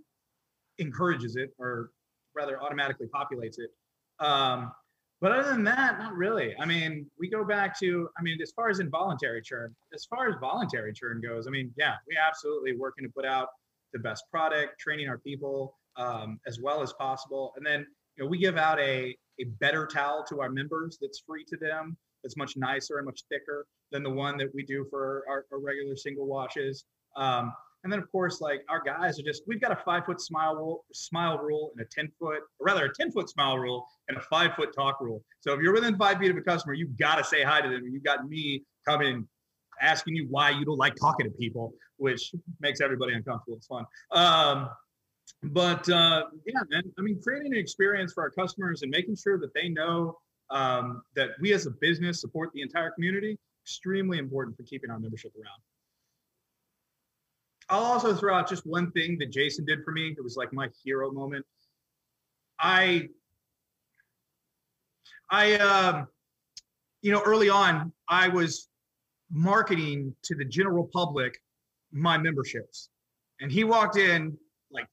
[0.78, 1.90] encourages it or
[2.34, 3.70] rather automatically populates it.
[4.18, 4.72] Um,
[5.20, 6.54] but other than that, not really.
[6.60, 10.28] I mean, we go back to, I mean, as far as involuntary churn, as far
[10.28, 13.48] as voluntary churn goes, I mean, yeah, we absolutely working to put out
[13.94, 17.54] the best product, training our people um, as well as possible.
[17.56, 17.86] And then,
[18.16, 21.56] you know, we give out a, a better towel to our members that's free to
[21.56, 25.46] them, that's much nicer and much thicker than the one that we do for our,
[25.50, 26.84] our regular single washes.
[27.16, 30.20] Um, and then of course, like our guys are just, we've got a five foot
[30.20, 33.86] smile rule, smile rule and a 10 foot, or rather a 10 foot smile rule
[34.08, 35.22] and a five foot talk rule.
[35.40, 37.68] So if you're within five feet of a customer, you've got to say hi to
[37.68, 37.82] them.
[37.84, 39.28] You've got me coming
[39.80, 43.56] asking you why you don't like talking to people, which makes everybody uncomfortable.
[43.56, 43.84] It's fun.
[44.12, 44.70] Um,
[45.42, 49.38] but uh, yeah, man, I mean, creating an experience for our customers and making sure
[49.38, 50.18] that they know
[50.50, 54.98] um, that we as a business support the entire community, extremely important for keeping our
[54.98, 55.60] membership around.
[57.68, 60.14] I'll also throw out just one thing that Jason did for me.
[60.16, 61.44] It was like my hero moment.
[62.60, 63.08] I,
[65.30, 66.06] I, um,
[67.02, 68.68] you know, early on, I was
[69.30, 71.40] marketing to the general public
[71.92, 72.88] my memberships,
[73.40, 74.36] and he walked in
[74.70, 74.86] like,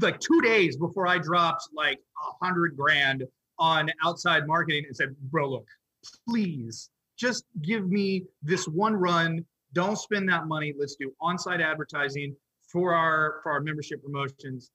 [0.00, 3.24] like two days before I dropped like a hundred grand
[3.58, 5.66] on outside marketing and said, "Bro, look,
[6.28, 10.74] please just give me this one run don't spend that money.
[10.78, 12.34] Let's do on-site advertising
[12.72, 14.70] for our for our membership promotions.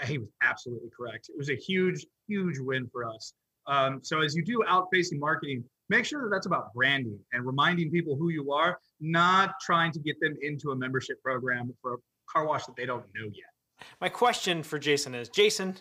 [0.00, 1.28] And he was absolutely correct.
[1.28, 3.34] It was a huge huge win for us.
[3.66, 7.90] Um, so as you do out-facing marketing make sure that that's about branding and reminding
[7.90, 11.96] people who you are not trying to get them into a membership program for a
[12.30, 13.86] car wash that they don't know yet.
[14.00, 15.76] My question for Jason is Jason,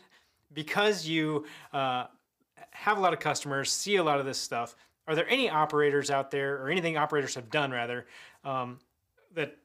[0.51, 2.07] because you uh,
[2.71, 4.75] have a lot of customers, see a lot of this stuff,
[5.07, 8.05] are there any operators out there, or anything operators have done rather,
[8.43, 8.79] um,
[9.33, 9.57] that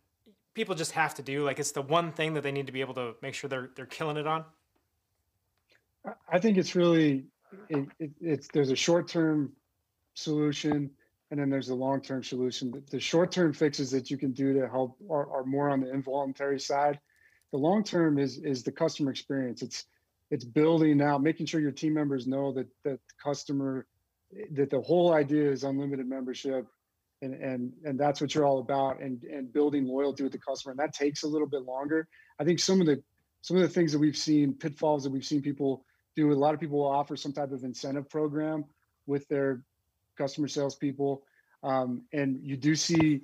[0.54, 1.44] people just have to do?
[1.44, 3.70] Like it's the one thing that they need to be able to make sure they're
[3.76, 4.44] they're killing it on.
[6.30, 7.26] I- think it's really,
[7.68, 9.52] it, it, it's, there's a short-term
[10.14, 10.90] solution
[11.30, 12.70] and then there's a long-term solution.
[12.70, 15.92] The- The short-term fixes that you can do to help are, are more on the
[15.92, 16.98] involuntary side.
[17.52, 19.60] The long-term is, is the customer experience.
[19.62, 19.84] It's,
[20.30, 23.86] it's building out, making sure your team members know that, that the customer,
[24.52, 26.66] that the whole idea is unlimited membership.
[27.20, 30.70] And, and, and that's what you're all about and, and building loyalty with the customer.
[30.70, 32.06] And that takes a little bit longer.
[32.38, 33.02] I think some of the,
[33.40, 36.54] some of the things that we've seen, pitfalls that we've seen people do a lot
[36.54, 38.64] of people will offer some type of incentive program
[39.06, 39.62] with their
[40.16, 41.22] customer salespeople,
[41.62, 43.22] um, and you do see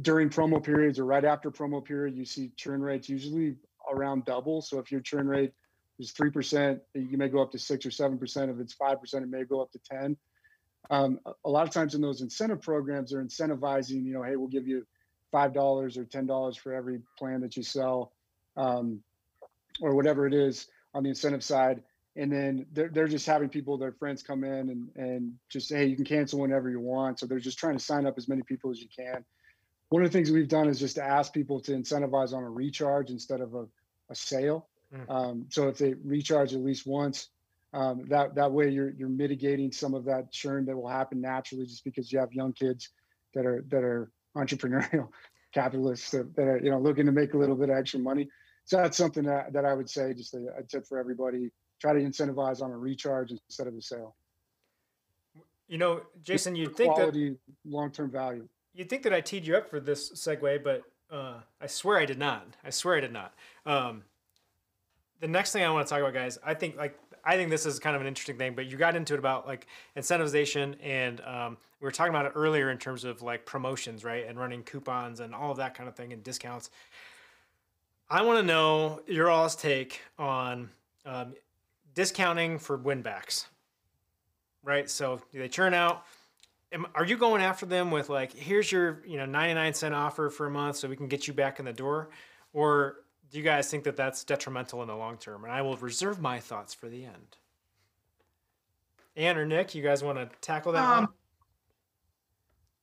[0.00, 3.56] during promo periods or right after promo period, you see churn rates usually
[3.90, 4.62] around double.
[4.62, 5.52] So if your churn rate
[5.98, 8.50] is three percent, you may go up to six or seven percent.
[8.50, 10.16] If it's five percent, it may go up to ten.
[10.90, 14.04] Um, a lot of times in those incentive programs, they're incentivizing.
[14.04, 14.86] You know, hey, we'll give you
[15.32, 18.12] five dollars or ten dollars for every plan that you sell,
[18.56, 19.02] um,
[19.80, 21.82] or whatever it is on the incentive side.
[22.16, 25.76] And then they're, they're just having people, their friends come in and, and just say,
[25.76, 27.20] hey, you can cancel whenever you want.
[27.20, 29.24] So they're just trying to sign up as many people as you can.
[29.90, 32.50] One of the things we've done is just to ask people to incentivize on a
[32.50, 33.66] recharge instead of a,
[34.10, 34.68] a sale.
[34.94, 35.10] Mm.
[35.10, 37.28] Um, so if they recharge at least once,
[37.74, 41.66] um, that that way you're you're mitigating some of that churn that will happen naturally
[41.66, 42.90] just because you have young kids
[43.34, 45.08] that are that are entrepreneurial
[45.52, 48.28] capitalists that, that are you know looking to make a little bit of extra money.
[48.64, 51.92] So that's something that, that I would say just a, a tip for everybody: try
[51.92, 54.16] to incentivize on a recharge instead of a sale.
[55.68, 58.48] You know, Jason, you'd think quality, that long-term value.
[58.74, 62.06] You'd think that I teed you up for this segue, but uh, I swear I
[62.06, 62.46] did not.
[62.64, 63.34] I swear I did not.
[63.66, 64.04] Um,
[65.20, 67.66] the next thing I want to talk about, guys, I think like I think this
[67.66, 69.66] is kind of an interesting thing, but you got into it about like
[69.96, 74.26] incentivization, and um, we were talking about it earlier in terms of like promotions, right,
[74.26, 76.70] and running coupons and all of that kind of thing and discounts.
[78.08, 80.70] I want to know your all's take on
[81.04, 81.34] um,
[81.94, 83.46] discounting for winbacks,
[84.62, 84.88] right?
[84.88, 86.04] So do they churn out.
[86.72, 90.30] Am, are you going after them with like, here's your you know 99 cent offer
[90.30, 92.08] for a month, so we can get you back in the door,
[92.52, 92.96] or
[93.30, 95.44] do you guys think that that's detrimental in the long term?
[95.44, 97.36] And I will reserve my thoughts for the end.
[99.16, 101.08] Anne or Nick, you guys want to tackle that um, one?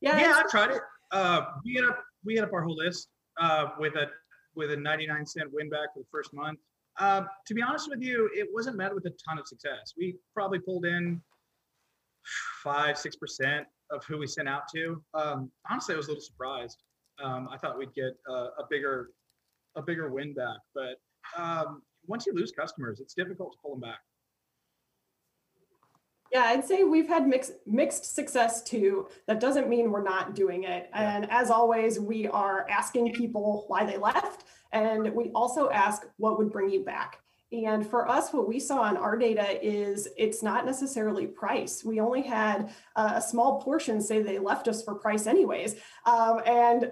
[0.02, 0.82] Yeah, yeah, I tried it.
[1.12, 3.08] Uh, we had up we had up our whole list
[3.40, 4.10] uh, with a
[4.56, 6.60] with a 99 cent win back for the first month.
[7.00, 9.94] Uh, to be honest with you, it wasn't met with a ton of success.
[9.98, 11.22] We probably pulled in
[12.64, 15.02] five, six percent of who we sent out to.
[15.14, 16.84] Um, honestly, I was a little surprised.
[17.24, 19.12] Um, I thought we'd get a, a bigger
[19.76, 20.58] a bigger win back.
[20.74, 21.00] But
[21.38, 24.00] um, once you lose customers, it's difficult to pull them back.
[26.32, 29.08] Yeah, I'd say we've had mixed mixed success too.
[29.28, 30.90] That doesn't mean we're not doing it.
[30.94, 36.38] And as always, we are asking people why they left, and we also ask what
[36.38, 37.20] would bring you back.
[37.52, 41.86] And for us, what we saw in our data is it's not necessarily price.
[41.86, 45.76] We only had a small portion say they left us for price, anyways.
[46.06, 46.92] Um, and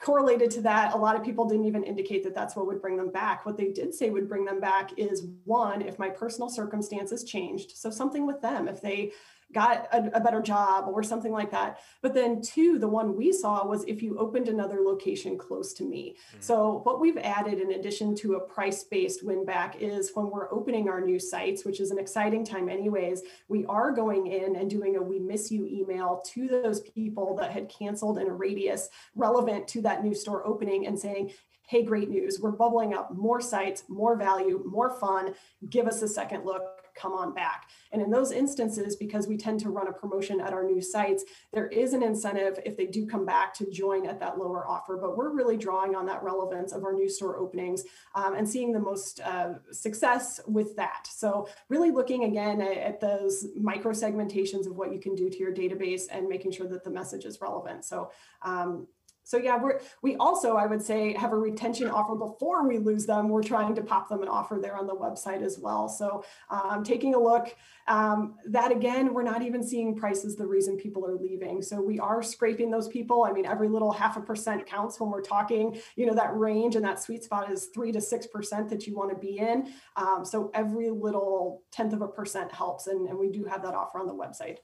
[0.00, 2.96] correlated to that, a lot of people didn't even indicate that that's what would bring
[2.96, 3.44] them back.
[3.46, 7.76] What they did say would bring them back is one, if my personal circumstances changed.
[7.76, 9.12] So something with them, if they
[9.52, 11.78] got a, a, better job or something like that.
[12.02, 15.84] But then two, the one we saw was if you opened another location close to
[15.84, 16.16] me.
[16.30, 16.40] Mm-hmm.
[16.40, 20.88] So what we've added in addition to a price-based win back is when we're opening
[20.88, 24.96] our new sites, which is an exciting time anyways, we are going in and doing
[24.96, 29.68] a we miss you email to those people that had canceled in a radius relevant
[29.68, 31.30] to that new store opening and saying,
[31.68, 32.40] hey, great news.
[32.40, 35.34] We're bubbling up more sites, more value, more fun.
[35.68, 36.62] Give us a second look
[36.96, 37.68] come on back.
[37.92, 41.24] And in those instances, because we tend to run a promotion at our new sites,
[41.52, 44.96] there is an incentive if they do come back to join at that lower offer.
[44.96, 47.84] But we're really drawing on that relevance of our new store openings
[48.14, 51.06] um, and seeing the most uh, success with that.
[51.10, 55.38] So really looking again at, at those micro segmentations of what you can do to
[55.38, 57.84] your database and making sure that the message is relevant.
[57.84, 58.10] So
[58.42, 58.86] um,
[59.26, 63.06] so yeah, we're we also I would say have a retention offer before we lose
[63.06, 63.28] them.
[63.28, 65.88] We're trying to pop them an offer there on the website as well.
[65.88, 67.52] So um, taking a look,
[67.88, 71.60] um, that again, we're not even seeing prices the reason people are leaving.
[71.60, 73.24] So we are scraping those people.
[73.24, 75.76] I mean, every little half a percent counts when we're talking.
[75.96, 78.94] You know that range and that sweet spot is three to six percent that you
[78.94, 79.72] want to be in.
[79.96, 83.74] Um, so every little tenth of a percent helps, and, and we do have that
[83.74, 84.58] offer on the website.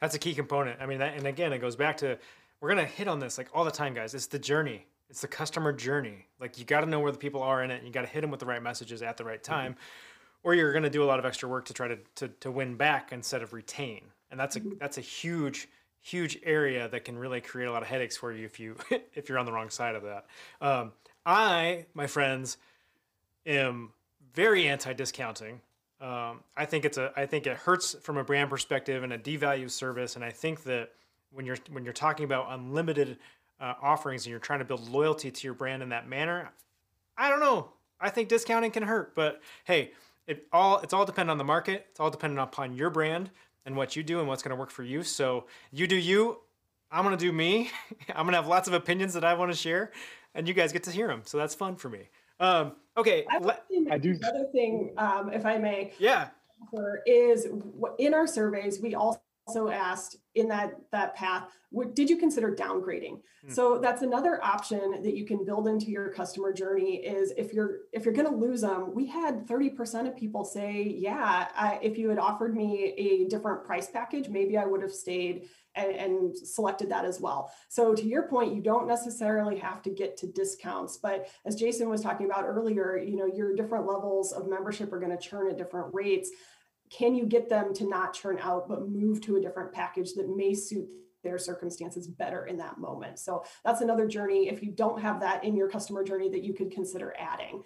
[0.00, 0.80] That's a key component.
[0.80, 2.18] I mean, that, and again, it goes back to
[2.60, 4.14] we're gonna hit on this like all the time, guys.
[4.14, 4.86] It's the journey.
[5.10, 6.26] It's the customer journey.
[6.40, 7.76] Like you got to know where the people are in it.
[7.76, 9.52] And you got to hit them with the right messages at the right mm-hmm.
[9.52, 10.48] time, mm-hmm.
[10.48, 12.76] or you're gonna do a lot of extra work to try to, to to win
[12.76, 14.02] back instead of retain.
[14.30, 14.78] And that's a mm-hmm.
[14.78, 15.68] that's a huge
[16.00, 18.76] huge area that can really create a lot of headaches for you if you
[19.14, 20.26] if you're on the wrong side of that.
[20.60, 20.92] Um,
[21.24, 22.56] I, my friends,
[23.44, 23.90] am
[24.34, 25.60] very anti-discounting.
[26.00, 29.18] Um, I think it's a I think it hurts from a brand perspective and a
[29.18, 30.90] devalues service, and I think that
[31.32, 33.18] when you're when you're talking about unlimited
[33.60, 36.50] uh, offerings and you're trying to build loyalty to your brand in that manner,
[37.16, 37.70] I don't know.
[38.00, 39.92] I think discounting can hurt, but hey,
[40.26, 41.86] it all it's all dependent on the market.
[41.90, 43.30] It's all dependent upon your brand
[43.66, 45.02] and what you do and what's going to work for you.
[45.02, 46.38] So you do you.
[46.90, 47.70] I'm going to do me.
[48.10, 49.92] I'm going to have lots of opinions that I want to share,
[50.34, 51.22] and you guys get to hear them.
[51.24, 52.08] So that's fun for me.
[52.40, 53.26] Um, okay.
[53.28, 53.58] I, le-
[53.90, 56.28] I do- Another thing, um, if I may, yeah.
[57.04, 57.46] is
[57.98, 59.20] in our surveys, we also
[59.70, 63.20] asked in that that path, would, did you consider downgrading?
[63.44, 63.52] Hmm.
[63.52, 66.96] So that's another option that you can build into your customer journey.
[66.96, 70.82] Is if you're if you're going to lose them, we had 30% of people say,
[70.82, 74.92] yeah, I, if you had offered me a different price package, maybe I would have
[74.92, 77.52] stayed and, and selected that as well.
[77.68, 81.88] So to your point, you don't necessarily have to get to discounts, but as Jason
[81.88, 85.50] was talking about earlier, you know, your different levels of membership are going to churn
[85.50, 86.30] at different rates
[86.90, 90.28] can you get them to not churn out but move to a different package that
[90.34, 90.88] may suit
[91.24, 95.42] their circumstances better in that moment so that's another journey if you don't have that
[95.44, 97.62] in your customer journey that you could consider adding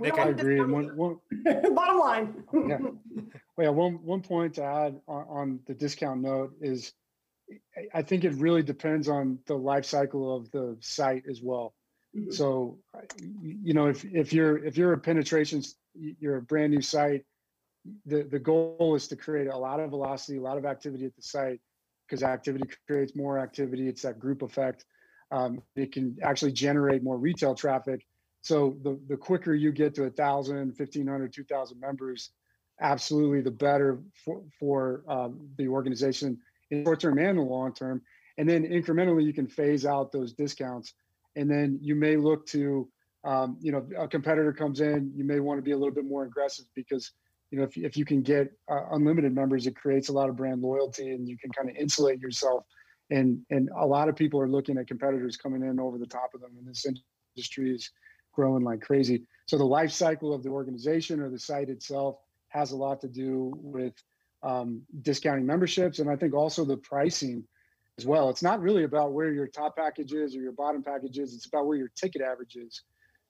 [0.00, 0.60] Nick, I agree.
[0.60, 1.18] One, one,
[1.74, 2.78] bottom line Yeah.
[3.56, 6.92] well, yeah, one, one point to add on, on the discount note is
[7.94, 11.74] I think it really depends on the life cycle of the site as well.
[12.16, 12.32] Mhm.
[12.32, 12.78] So,
[13.42, 15.62] you know, if, if you're, if you're a penetration,
[15.94, 17.24] you're a brand new site,
[18.06, 21.14] the, the goal is to create a lot of velocity, a lot of activity at
[21.16, 21.60] the site
[22.06, 23.88] because activity creates more activity.
[23.88, 24.84] It's that group effect.
[25.30, 28.06] Um, it can actually generate more retail traffic.
[28.42, 32.30] So the, the quicker you get to a thousand, fifteen hundred, two thousand members,
[32.80, 36.38] absolutely the better for, for um, the organization
[36.70, 38.02] in short term and the long term.
[38.36, 40.92] And then incrementally, you can phase out those discounts.
[41.36, 42.88] And then you may look to,
[43.24, 46.04] um, you know, a competitor comes in, you may want to be a little bit
[46.04, 47.12] more aggressive because,
[47.50, 50.36] you know, if, if you can get uh, unlimited members, it creates a lot of
[50.36, 52.64] brand loyalty and you can kind of insulate yourself.
[53.10, 56.30] And, and a lot of people are looking at competitors coming in over the top
[56.34, 56.52] of them.
[56.58, 56.86] And this
[57.36, 57.90] industry is
[58.32, 59.24] growing like crazy.
[59.46, 62.16] So the life cycle of the organization or the site itself
[62.48, 63.94] has a lot to do with
[64.44, 67.44] um, discounting memberships, and I think also the pricing
[67.98, 68.28] as well.
[68.28, 71.34] It's not really about where your top package is or your bottom package is.
[71.34, 72.82] It's about where your ticket average is.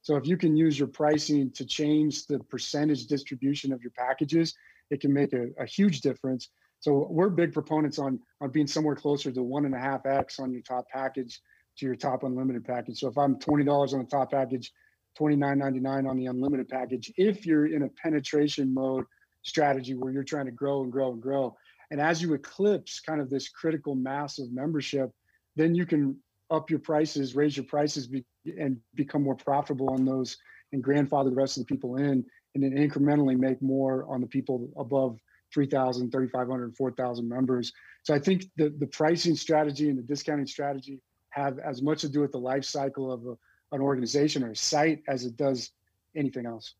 [0.02, 4.54] So if you can use your pricing to change the percentage distribution of your packages,
[4.90, 6.50] it can make a, a huge difference.
[6.80, 10.38] So we're big proponents on on being somewhere closer to one and a half x
[10.38, 11.40] on your top package
[11.78, 13.00] to your top unlimited package.
[13.00, 14.70] So if I'm twenty dollars on the top package,
[15.16, 19.04] twenty nine ninety nine on the unlimited package, if you're in a penetration mode
[19.42, 21.56] strategy where you're trying to grow and grow and grow,
[21.90, 25.10] and as you eclipse kind of this critical mass of membership,
[25.56, 26.16] then you can
[26.50, 28.24] up your prices, raise your prices, be,
[28.58, 30.36] and become more profitable on those,
[30.72, 32.24] and grandfather the rest of the people in,
[32.54, 35.18] and then incrementally make more on the people above
[35.52, 37.72] 3,000, 3,500, 4,000 members.
[38.02, 42.08] So I think the, the pricing strategy and the discounting strategy have as much to
[42.08, 43.36] do with the life cycle of a,
[43.74, 45.70] an organization or a site as it does
[46.16, 46.74] anything else.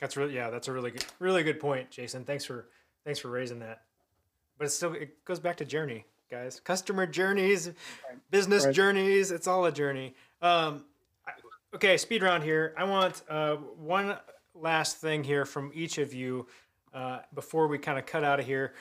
[0.00, 2.24] That's really yeah, that's a really good really good point, Jason.
[2.24, 2.68] Thanks for
[3.08, 3.80] thanks for raising that.
[4.58, 6.60] But it's still it goes back to journey, guys.
[6.60, 7.70] Customer journeys,
[8.30, 8.74] business Right.
[8.74, 10.14] journeys, it's all a journey.
[10.42, 10.84] Um
[11.74, 12.74] okay, speed round here.
[12.76, 14.18] I want uh one
[14.54, 16.46] last thing here from each of you
[16.92, 18.74] uh before we kind of cut out of here.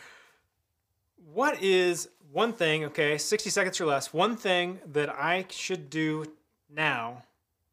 [1.34, 6.26] What is one thing, okay, 60 seconds or less, one thing that I should do
[6.70, 7.24] now,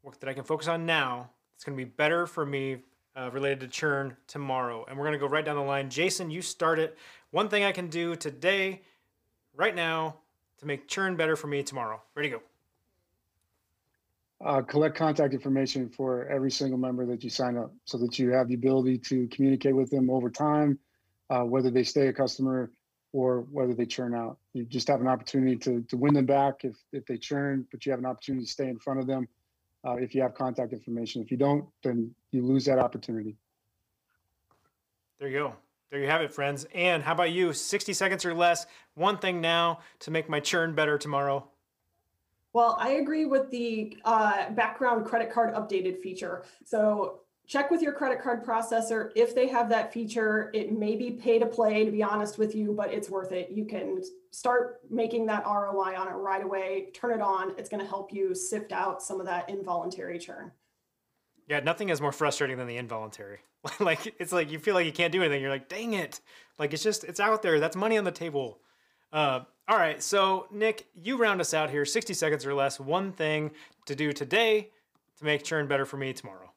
[0.05, 2.79] work that I can focus on now, it's going to be better for me
[3.17, 4.85] uh, related to churn tomorrow.
[4.89, 5.91] And we're going to go right down the line.
[5.91, 6.99] Jason, you start it.
[7.31, 8.83] One thing I can do today,
[9.57, 10.17] right now,
[10.59, 12.03] to make churn better for me tomorrow.
[12.15, 12.43] Ready to go.
[14.45, 18.31] uh, collect contact information for every single member that you sign up so that you
[18.31, 20.79] have the ability to communicate with them over time,
[21.31, 22.71] uh, whether they stay a customer
[23.13, 24.39] or whether they churn out.
[24.53, 27.87] You just have an opportunity to, to win them back if, if they churn, but
[27.87, 29.29] you have an opportunity to stay in front of them
[29.85, 31.23] uh, if you have contact information.
[31.23, 33.37] If you don't, then you lose that opportunity.
[35.19, 35.55] There you go.
[35.91, 36.67] There you have it, friends.
[36.75, 37.53] And how about you?
[37.53, 38.67] 60 seconds or less.
[38.95, 41.49] One thing now to make my churn better tomorrow.
[42.53, 46.45] Well, I agree with the uh, background credit card updated feature.
[46.65, 50.51] So check with your credit card processor if they have that feature.
[50.55, 53.51] It may be pay to play, to be honest with you, but it's worth it.
[53.51, 56.89] You can start making that ROI on it right away.
[56.95, 57.55] Turn it on.
[57.59, 60.53] It's going to help you sift out some of that involuntary churn.
[61.49, 63.41] Yeah, nothing is more frustrating than the involuntary.
[63.81, 65.41] like it's like you feel like you can't do anything.
[65.41, 66.21] You're like, dang it!
[66.59, 67.61] Like it's just it's out there.
[67.61, 68.61] That's money on the table.
[69.13, 71.85] Uh, all right, so Nick, you round us out here.
[71.85, 72.81] 60 seconds or less.
[72.81, 73.53] One thing
[73.87, 74.71] to do today
[75.19, 76.54] to make churn better for me tomorrow.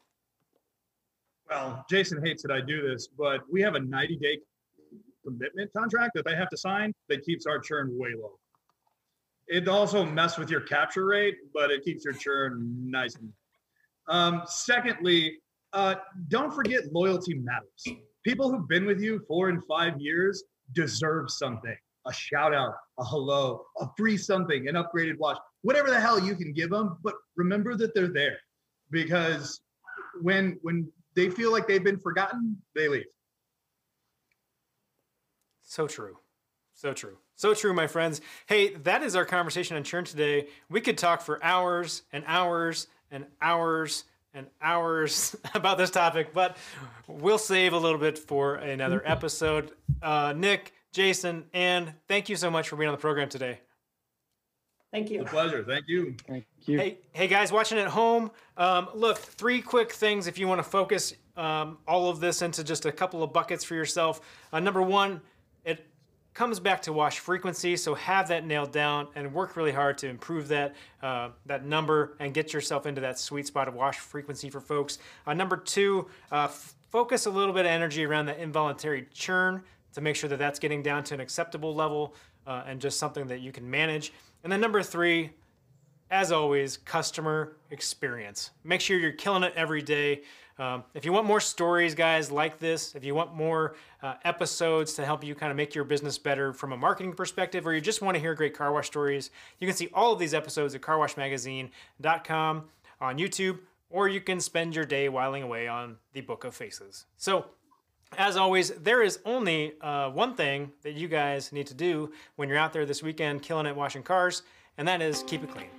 [1.50, 4.40] Well, Jason hates that I do this, but we have a 90 day
[5.26, 8.38] commitment contract that they have to sign that keeps our churn way low.
[9.48, 13.32] It also messes with your capture rate, but it keeps your churn nice and
[14.10, 15.38] um, secondly,
[15.74, 15.96] uh,
[16.30, 18.00] don't forget loyalty matters.
[18.24, 20.44] People who've been with you four and five years
[20.74, 21.76] deserve something
[22.08, 26.36] a shout out, a hello, a free something, an upgraded watch, whatever the hell you
[26.36, 26.98] can give them.
[27.04, 28.38] But remember that they're there
[28.92, 29.60] because
[30.22, 33.08] when when they feel like they've been forgotten, they leave.
[35.64, 36.18] So true.
[36.76, 37.18] So true.
[37.36, 38.22] So true, my friends.
[38.46, 40.48] Hey, that is our conversation on churn today.
[40.70, 44.04] We could talk for hours and hours and hours
[44.36, 46.56] and hours about this topic, but
[47.08, 49.72] we'll save a little bit for another episode.
[50.04, 53.60] Uh, Nick, Jason, and thank you so much for being on the program today.
[54.92, 55.22] Thank you.
[55.22, 55.64] A pleasure.
[55.64, 56.16] Thank you.
[56.28, 56.80] Thank you.
[56.80, 58.32] Hey, hey guys, watching at home.
[58.56, 62.64] Um, look, three quick things if you want to focus um, all of this into
[62.64, 64.22] just a couple of buckets for yourself.
[64.52, 65.22] Uh, number one,
[65.66, 65.86] it
[66.34, 70.08] comes back to wash frequency, so have that nailed down and work really hard to
[70.08, 74.50] improve that uh, that number and get yourself into that sweet spot of wash frequency
[74.50, 75.00] for folks.
[75.26, 79.62] Uh, number two, uh, f- focus a little bit of energy around the involuntary churn
[79.94, 82.16] to make sure that that's getting down to an acceptable level
[82.46, 84.14] uh, and just something that you can manage.
[84.44, 85.32] And then number three,
[86.10, 88.52] as always, customer experience.
[88.64, 90.22] Make sure you're killing it every day.
[90.60, 94.94] Um, if you want more stories, guys, like this, if you want more uh, episodes
[94.96, 97.82] to help you kind of make your business better from a marketing perspective, or you
[97.82, 99.30] just want to hear great car wash stories,
[99.60, 102.64] you can see all of these episodes at carwashmagazine.com
[103.00, 103.60] on YouTube,
[103.90, 107.06] or you can spend your day whiling away on the Book of Faces.
[107.18, 107.46] So,
[108.18, 112.48] as always, there is only uh, one thing that you guys need to do when
[112.48, 114.44] you're out there this weekend killing it washing cars,
[114.78, 115.70] and that is keep it clean.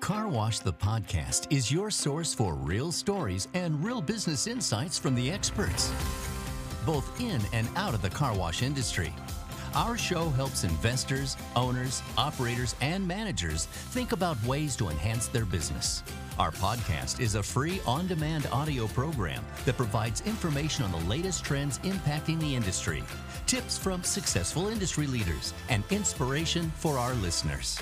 [0.00, 5.14] Car Wash the Podcast is your source for real stories and real business insights from
[5.14, 5.90] the experts,
[6.84, 9.12] both in and out of the car wash industry.
[9.74, 16.04] Our show helps investors, owners, operators, and managers think about ways to enhance their business.
[16.38, 21.44] Our podcast is a free on demand audio program that provides information on the latest
[21.44, 23.02] trends impacting the industry,
[23.46, 27.76] tips from successful industry leaders, and inspiration for our listeners.